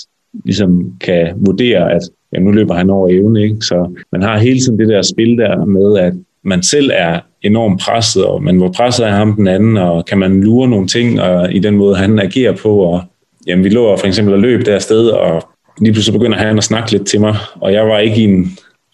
[0.45, 2.01] ligesom kan vurdere, at
[2.37, 3.43] jamen, nu løber han over evne.
[3.43, 3.55] Ikke?
[3.61, 6.13] Så man har hele tiden det der spil der med, at
[6.43, 10.17] man selv er enormt presset, og man hvor presset er ham den anden, og kan
[10.17, 12.77] man lure nogle ting og i den måde, han agerer på.
[12.77, 13.01] Og,
[13.47, 15.43] jamen, vi lå for eksempel at løbe der sted, og
[15.81, 18.51] lige pludselig begynder han at snakke lidt til mig, og jeg var ikke i en,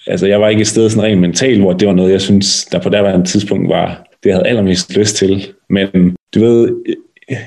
[0.08, 2.66] altså jeg var ikke et sted sådan rent mentalt, hvor det var noget, jeg synes,
[2.72, 5.46] der på derværende tidspunkt var, det jeg havde allermest lyst til.
[5.70, 6.76] Men du ved,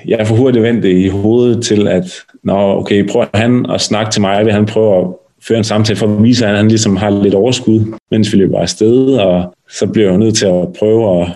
[0.06, 2.04] jeg er for hurtigt vendt i hovedet til, at
[2.44, 5.06] nå, okay, prøver han at snakke til mig, vil han prøve at
[5.48, 8.60] føre en samtale for at vise, at han ligesom har lidt overskud, mens vi løber
[8.60, 11.28] afsted, og så bliver jeg nødt til at prøve at,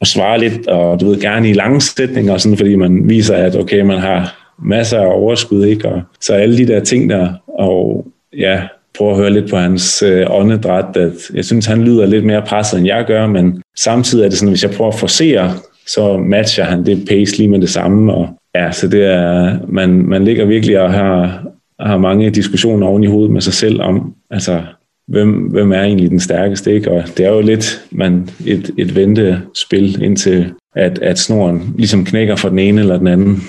[0.00, 3.56] at svare lidt, og du ved, gerne i lange sætninger, sådan, fordi man viser, at
[3.56, 5.88] okay, man har masser af overskud, ikke?
[5.88, 8.06] Og så alle de der ting der, og
[8.38, 8.62] ja,
[8.98, 12.42] prøve at høre lidt på hans øh, åndedræt, at jeg synes, han lyder lidt mere
[12.42, 15.52] presset, end jeg gør, men samtidig er det sådan, hvis jeg prøver at forsere,
[15.86, 19.90] så matcher han det pace lige med det samme, og ja, så det er, man,
[19.90, 21.46] man ligger virkelig og har,
[21.80, 24.62] har mange diskussioner oven i hovedet med sig selv om, altså,
[25.08, 26.90] hvem, hvem er egentlig den stærkeste, ikke?
[26.90, 32.36] Og det er jo lidt man, et, et ventespil indtil, at, at snoren ligesom knækker
[32.36, 33.42] for den ene eller den anden.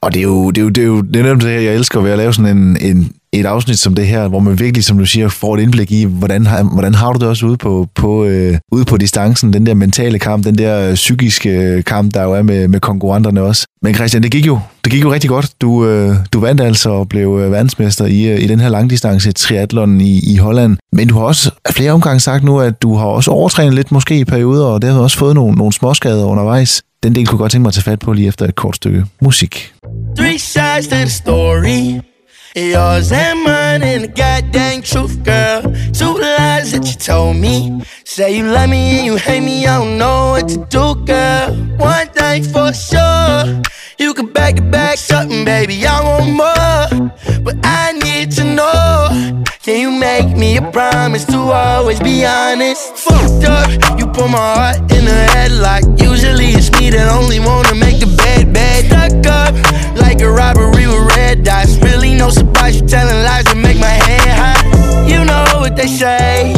[0.00, 1.60] Og det er jo det, er jo, det, er jo, det er nemt det her,
[1.60, 4.58] jeg elsker ved at lave sådan en, en, et afsnit som det her, hvor man
[4.58, 7.46] virkelig, som du siger, får et indblik i, hvordan, har, hvordan har du det også
[7.46, 11.50] ude på, på, øh, ude på distancen, den der mentale kamp, den der øh, psykiske
[11.50, 13.66] øh, kamp, der jo er med, med konkurrenterne også.
[13.82, 15.60] Men Christian, det gik jo, det gik jo rigtig godt.
[15.60, 19.32] Du, øh, du vandt altså og blev øh, verdensmester i, øh, i den her langdistance
[19.32, 20.76] triathlon i, i Holland.
[20.92, 24.18] Men du har også flere omgange sagt nu, at du har også overtrænet lidt måske
[24.18, 26.82] i perioder, og dermed også fået nogle, nogle småskader undervejs.
[27.02, 29.04] Den del kunne godt tænke mig at tage fat på lige efter et kort stykke
[29.22, 29.72] musik.
[30.16, 32.11] Three sides to the story.
[32.54, 35.62] Yours and mine and the goddamn truth, girl.
[35.94, 37.82] Two lies that you told me.
[38.04, 41.54] Say you love me and you hate me, I don't know what to do, girl.
[41.78, 43.62] One thing for sure.
[44.02, 45.86] You can back it back something, baby.
[45.86, 47.10] I want more.
[47.44, 49.44] But I need to know.
[49.62, 52.96] Can you make me a promise to always be honest?
[52.96, 56.02] Fucked up, you put my heart in a headlock.
[56.02, 58.86] Usually it's me that only wanna make the bed bad.
[58.86, 59.54] Stuck up
[59.94, 61.76] like a robbery with red dots.
[61.76, 65.08] Really no surprise, you telling lies to make my head hot.
[65.08, 66.52] You know what they say.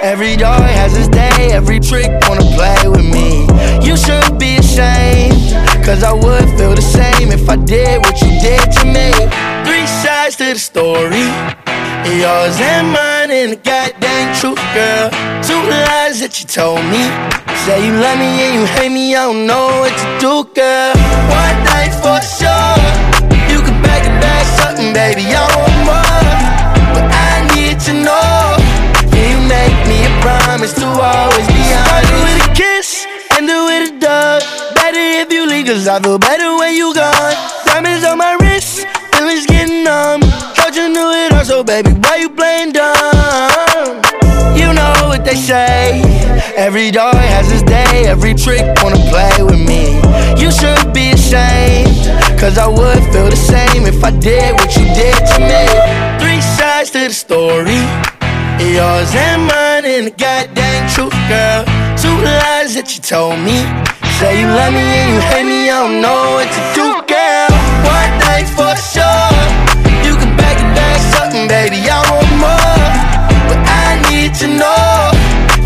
[0.00, 3.44] Every dog has his day, every trick wanna play with me.
[3.84, 5.52] You should be ashamed,
[5.86, 9.14] cause I would feel the same if I did what you did to me.
[9.62, 11.22] Three sides to the story.
[12.10, 15.06] Yours and mine and the goddamn truth, girl.
[15.46, 17.06] Two lies that you told me.
[17.62, 20.94] Say you love me and you hate me, I don't know what to do, girl.
[21.30, 22.82] One night for sure,
[23.46, 26.26] you can back it back something, baby, I want more.
[26.98, 28.58] But I need to know,
[29.14, 32.10] can you make me a promise to always be honest?
[32.10, 33.06] Start with a kiss,
[33.38, 34.25] end it with a.
[35.66, 37.34] cause I feel better when you gone.
[37.66, 38.86] Diamonds on my wrist,
[39.16, 40.20] feelings getting numb
[40.54, 43.98] Thought you knew it all, so baby, why you playing dumb?
[44.54, 46.02] You know what they say.
[46.56, 49.98] Every dog has his day, every trick wanna play with me.
[50.38, 51.98] You should be ashamed,
[52.38, 55.66] cause I would feel the same if I did what you did to me.
[56.22, 57.82] Three sides to the story.
[58.62, 61.64] Yours and mine and the goddamn truth, girl.
[61.98, 63.95] Two lies that you told me.
[64.18, 67.52] Say you love me and you hate me, I don't know what to do, girl.
[67.84, 69.32] One thing for sure
[70.08, 72.86] You can back it back, something, baby, I want more.
[73.48, 75.12] But I need to know.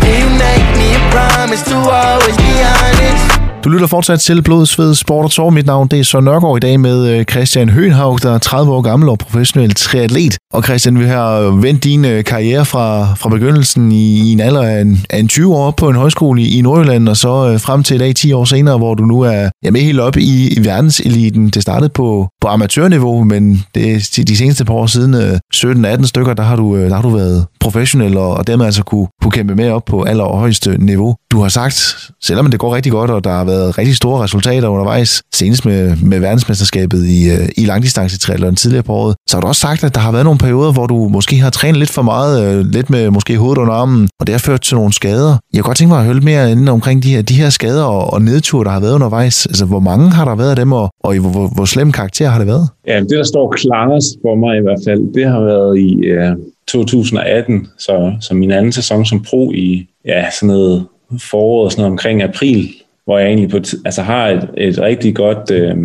[0.03, 3.40] Can you make me a promise to always be honest?
[3.63, 5.49] Du lytter fortsat til Blod, Sved, Sport og Tår.
[5.49, 8.71] Mit navn det er Søren Nørgaard i dag med øh, Christian Høenhaug, der er 30
[8.71, 10.37] år gammel og professionel triatlet.
[10.53, 14.61] Og Christian, vi har vendt din øh, karriere fra, fra begyndelsen i, i en alder
[14.61, 17.59] af en, af en 20 år på en højskole i, i Nordjylland, og så øh,
[17.59, 20.17] frem til i dag 10 år senere, hvor du nu er ja, med helt op
[20.17, 21.49] i, i verdenseliten.
[21.49, 26.43] Det startede på, på amatørniveau, men det, de seneste par år siden, 17-18 stykker, der
[26.43, 29.85] har du, der har du været professionel, og, dermed altså kunne, kunne kæmpe med op
[29.85, 31.15] på allerhøjeste niveau.
[31.31, 34.67] Du har sagt, selvom det går rigtig godt, og der har været rigtig store resultater
[34.67, 39.47] undervejs, senest med, med verdensmesterskabet i, øh, i langdistancetriathlon tidligere på året, så har du
[39.47, 42.01] også sagt, at der har været nogle perioder, hvor du måske har trænet lidt for
[42.01, 45.37] meget, øh, lidt med måske hovedet under armen, og det har ført til nogle skader.
[45.53, 47.49] Jeg kunne godt tænke mig at høre lidt mere inden omkring de her, de her
[47.49, 49.45] skader og, og nedture, der har været undervejs.
[49.45, 51.91] Altså, hvor mange har der været af dem, og, og i hvor, hvor, hvor slem
[51.91, 52.67] karakter har det været?
[52.87, 56.35] Ja, det, der står klarest for mig i hvert fald, det har været i øh,
[56.67, 60.87] 2018, så, så min anden sæson som pro i ja, sådan noget
[61.19, 62.69] foråret, sådan noget omkring april,
[63.05, 65.75] hvor jeg egentlig på altså har et, et rigtig godt øh,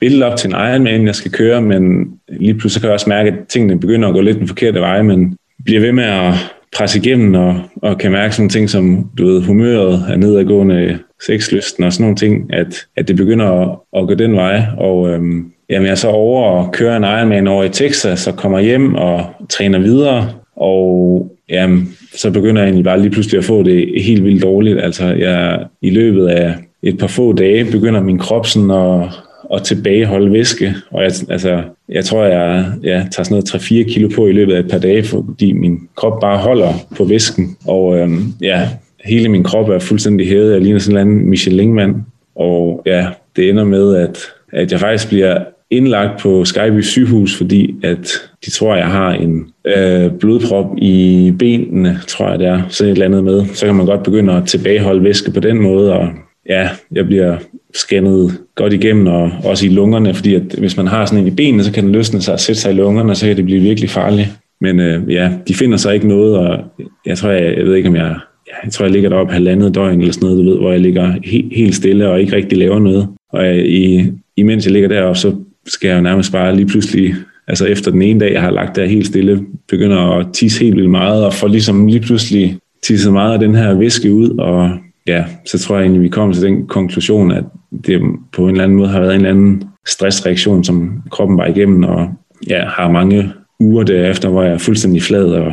[0.00, 3.30] billede op til en Ironman, jeg skal køre, men lige pludselig kan jeg også mærke,
[3.30, 6.34] at tingene begynder at gå lidt den forkerte vej, men bliver ved med at
[6.76, 11.84] presse igennem og, og kan mærke sådan ting som, du ved, humøret er nedadgående, sexlysten
[11.84, 14.62] og sådan nogle ting, at, at det begynder at, at gå den vej.
[14.78, 18.36] Og øhm, jamen, jeg er så over og kører en Ironman over i Texas og
[18.36, 20.30] kommer hjem og træner videre.
[20.56, 24.80] Og jamen, så begynder jeg egentlig bare lige pludselig at få det helt vildt dårligt.
[24.80, 29.08] Altså, jeg, i løbet af et par få dage begynder min krop sådan at,
[29.54, 30.74] at tilbageholde væske.
[30.90, 34.54] Og jeg, altså, jeg tror, jeg, jeg tager sådan noget 3-4 kilo på i løbet
[34.54, 37.56] af et par dage, fordi min krop bare holder på væsken.
[37.66, 38.68] Og øhm, ja,
[39.04, 40.52] hele min krop er fuldstændig hævet.
[40.52, 41.94] Jeg ligner sådan en anden Michelin-mand.
[42.36, 43.06] Og ja,
[43.36, 44.18] det ender med, at,
[44.52, 45.38] at jeg faktisk bliver
[45.70, 48.12] indlagt på Skyby sygehus, fordi at
[48.44, 49.46] de tror, jeg har en
[49.76, 53.46] øh, blodprop i benene, tror jeg det er, sådan et eller andet med.
[53.46, 56.08] Så kan man godt begynde at tilbageholde væske på den måde, og
[56.48, 57.36] ja, jeg bliver
[57.74, 61.36] scannet godt igennem, og også i lungerne, fordi at hvis man har sådan en i
[61.36, 63.44] benene, så kan den løsne sig og sætte sig i lungerne, og så kan det
[63.44, 64.28] blive virkelig farligt.
[64.60, 66.58] Men øh, ja, de finder sig ikke noget, og
[67.06, 68.16] jeg tror, jeg, jeg ved ikke, om jeg,
[68.64, 71.14] jeg tror, jeg ligger deroppe halvandet døgn eller sådan noget, du ved, hvor jeg ligger
[71.24, 73.08] he, helt stille og ikke rigtig laver noget.
[73.32, 75.34] Og jeg, i, imens jeg ligger deroppe, så
[75.66, 77.14] skal jeg jo nærmest bare lige pludselig,
[77.46, 80.76] altså efter den ene dag, jeg har lagt der helt stille, begynder at tisse helt
[80.76, 84.70] vildt meget, og får ligesom lige pludselig tisset meget af den her væske ud, og
[85.06, 87.44] ja, så tror jeg egentlig, vi kommer til den konklusion, at
[87.86, 88.00] det
[88.32, 91.82] på en eller anden måde har været en eller anden stressreaktion, som kroppen var igennem,
[91.84, 92.08] og
[92.48, 95.52] ja, har mange uger derefter, hvor jeg er fuldstændig flad og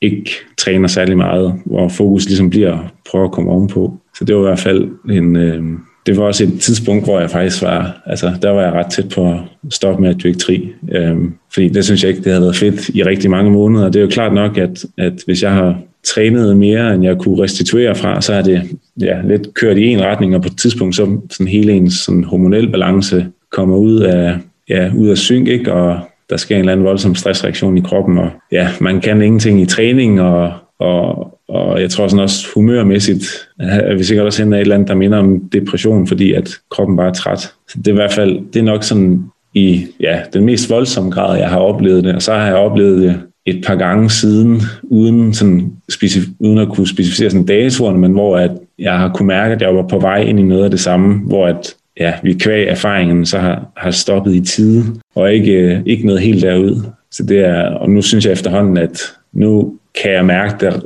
[0.00, 3.98] ikke træner særlig meget, hvor fokus ligesom bliver at prøve at komme ovenpå.
[4.18, 5.62] Så det var i hvert fald en, øh,
[6.06, 9.08] det var også et tidspunkt, hvor jeg faktisk var, altså der var jeg ret tæt
[9.08, 9.38] på at
[9.70, 10.68] stoppe med at dyrke tri.
[10.92, 13.84] Øhm, fordi det synes jeg ikke, det havde været fedt i rigtig mange måneder.
[13.84, 17.42] Det er jo klart nok, at, at hvis jeg har trænet mere, end jeg kunne
[17.42, 18.62] restituere fra, så er det
[19.00, 22.24] ja, lidt kørt i en retning, og på et tidspunkt så sådan hele ens sådan
[22.24, 24.38] hormonel balance kommer ud af,
[24.68, 25.72] ja, ud af synk, ikke?
[25.72, 26.00] og
[26.30, 29.66] der sker en eller anden voldsom stressreaktion i kroppen, og ja, man kan ingenting i
[29.66, 33.24] træning, og, og, og jeg tror sådan også humørmæssigt,
[33.58, 36.50] at vi sikkert også hen af et eller andet, der minder om depression, fordi at
[36.70, 37.40] kroppen bare er træt.
[37.40, 39.24] Så det er i hvert fald, det er nok sådan
[39.54, 42.14] i ja, den mest voldsomme grad, jeg har oplevet det.
[42.14, 46.68] Og så har jeg oplevet det et par gange siden, uden, sådan specif- uden at
[46.68, 49.98] kunne specificere sådan datoerne, men hvor at jeg har kunne mærke, at jeg var på
[49.98, 53.72] vej ind i noget af det samme, hvor at ja, vi kvæg erfaringen så har,
[53.76, 54.84] har stoppet i tide,
[55.14, 56.82] og ikke, øh, ikke noget helt derud.
[57.10, 60.82] Så det er, og nu synes jeg efterhånden, at nu kan jeg mærke det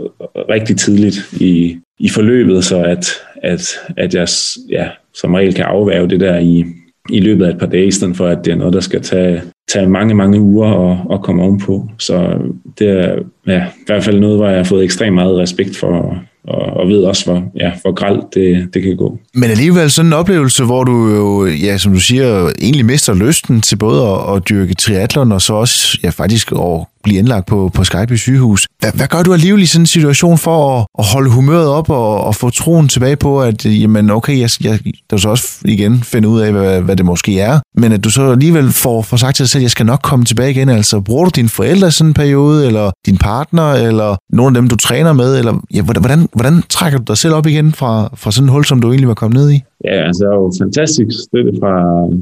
[0.49, 3.07] rigtig tidligt i, i forløbet, så at,
[3.43, 4.29] at, at jeg
[4.71, 6.65] ja, som regel kan afværge det der i,
[7.11, 9.03] i løbet af et par dage, i stedet for at det er noget, der skal
[9.03, 11.89] tage, tage mange, mange uger og, og komme ovenpå.
[11.99, 12.39] Så
[12.79, 13.15] det er
[13.47, 16.89] ja, i hvert fald noget, hvor jeg har fået ekstremt meget respekt for, og, og
[16.89, 19.19] ved også, hvor, ja, hvor gralt det, det kan gå.
[19.35, 23.61] Men alligevel sådan en oplevelse, hvor du jo, ja, som du siger, egentlig mister lysten
[23.61, 27.71] til både at, at dyrke triathlon, og så også ja, faktisk at blive indlagt på,
[27.77, 28.67] på Skype sygehus.
[28.81, 31.91] Hvad, hvad gør du alligevel i sådan en situation for at, at holde humøret op
[31.91, 34.75] og, og få troen tilbage på, at jamen, okay, jeg, jeg,
[35.11, 38.11] der så også igen finde ud af, hvad, hvad det måske er, men at du
[38.11, 40.69] så alligevel får, får sagt til dig selv, at jeg skal nok komme tilbage igen.
[40.69, 44.63] Altså, bruger du dine forældre i sådan en periode, eller din partner, eller nogle af
[44.63, 48.11] dem, du træner med, eller ja, hvordan, hvordan trækker du dig selv op igen fra,
[48.17, 49.61] fra sådan en hul, som du egentlig var kommet ned i?
[49.85, 51.75] Ja, altså, jeg har jo fantastisk støtte fra,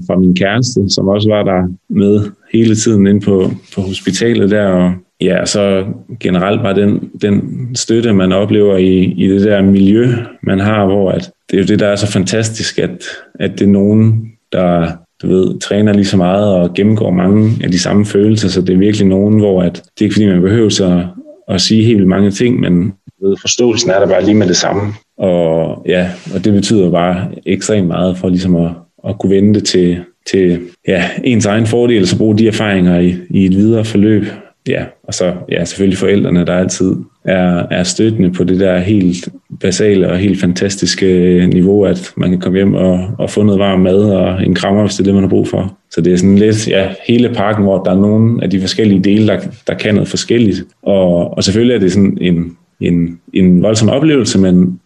[0.07, 1.61] fra min kæreste, som også var der
[2.01, 2.15] med
[2.55, 5.85] hele tiden ind på, på hospitalet der, og ja, så
[6.21, 10.09] generelt bare den, den støtte, man oplever i, i det der miljø,
[10.43, 13.05] man har, hvor at, det er jo det, der er så fantastisk, at,
[13.41, 14.91] at det er nogen, der
[15.23, 18.75] du ved, træner lige så meget og gennemgår mange af de samme følelser, så det
[18.75, 21.07] er virkelig nogen, hvor at, det er ikke fordi, man behøver så
[21.49, 22.93] at sige helt mange ting, men
[23.23, 24.93] ved, forståelsen er der bare lige med det samme.
[25.19, 28.71] Og ja, og det betyder bare ekstremt meget for ligesom at,
[29.09, 33.15] at kunne vende det til, til ja, ens egen fordel, så bruge de erfaringer i,
[33.31, 34.25] i et videre forløb.
[34.69, 39.29] Ja, og så ja, selvfølgelig forældrene, der altid er, er støttende på det der helt
[39.61, 43.59] basale og helt fantastiske øh, niveau, at man kan komme hjem og, og få noget
[43.59, 45.79] varm mad og en krammer, hvis det er det, man har brug for.
[45.91, 49.05] Så det er sådan lidt ja, hele pakken, hvor der er nogle af de forskellige
[49.05, 50.65] dele, der, der kan noget forskelligt.
[50.83, 54.81] Og, og selvfølgelig er det sådan en, en, en voldsom oplevelse, men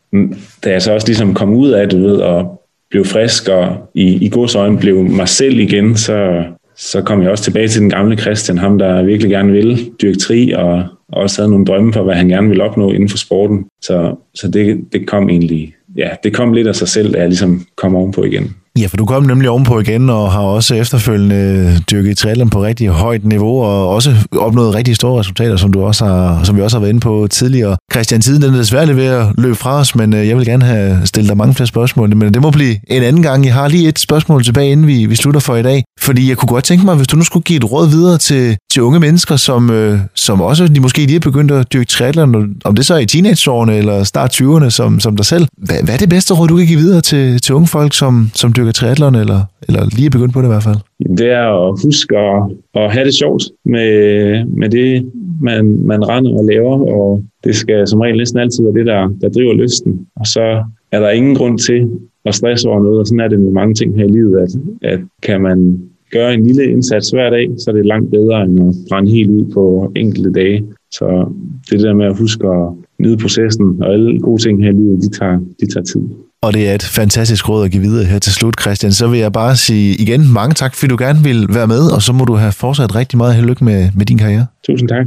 [0.64, 4.24] da jeg så også ligesom kom ud af det, ved, og blev frisk, og i,
[4.24, 6.44] i gods øjne blev mig selv igen, så,
[6.76, 10.18] så kom jeg også tilbage til den gamle Christian, ham der virkelig gerne ville dyrke
[10.18, 13.64] tri, og også havde nogle drømme for, hvad han gerne ville opnå inden for sporten.
[13.82, 17.28] Så, så det, det kom egentlig, ja, det kom lidt af sig selv, da jeg
[17.28, 18.54] ligesom kom ovenpå igen.
[18.80, 22.88] Ja, for du kom nemlig ovenpå igen og har også efterfølgende dyrket triathlon på rigtig
[22.88, 26.76] højt niveau og også opnået rigtig store resultater, som, du også har, som vi også
[26.76, 27.76] har været inde på tidligere.
[27.92, 30.64] Christian, tiden den er desværre ved at løbe fra os, men øh, jeg vil gerne
[30.64, 33.44] have stillet dig mange flere spørgsmål, men det må blive en anden gang.
[33.44, 35.84] Jeg har lige et spørgsmål tilbage, inden vi, vi slutter for i dag.
[36.00, 38.56] Fordi jeg kunne godt tænke mig, hvis du nu skulle give et råd videre til,
[38.72, 42.54] til unge mennesker, som, øh, som også de måske lige er begyndt at dyrke triathlon,
[42.64, 45.46] om det så er i teenageårene eller start 20'erne som, som dig selv.
[45.58, 48.30] Hvad, hvad er det bedste råd, du kan give videre til, til unge folk, som,
[48.34, 50.80] som dyrker triathlon, eller, eller lige begyndt på det i hvert fald?
[51.16, 52.42] Det er at huske at,
[52.74, 57.86] at have det sjovt med, med det, man, man render og laver, og det skal
[57.86, 60.06] som regel næsten altid være det, der, der driver lysten.
[60.16, 61.90] Og så er der ingen grund til
[62.24, 64.50] at stresse over noget, og sådan er det med mange ting her i livet, at,
[64.82, 65.80] at kan man
[66.12, 69.30] gøre en lille indsats hver dag, så er det langt bedre end at brænde helt
[69.30, 70.64] ud på enkelte dage.
[70.90, 71.32] Så
[71.70, 75.02] det der med at huske at nyde processen, og alle gode ting her i livet,
[75.02, 76.02] de tager, de tager tid.
[76.42, 78.92] Og det er et fantastisk råd at give videre her til slut, Christian.
[78.92, 82.02] Så vil jeg bare sige igen mange tak, fordi du gerne vil være med, og
[82.02, 84.46] så må du have fortsat rigtig meget held og lykke med, med din karriere.
[84.66, 85.06] Tusind tak.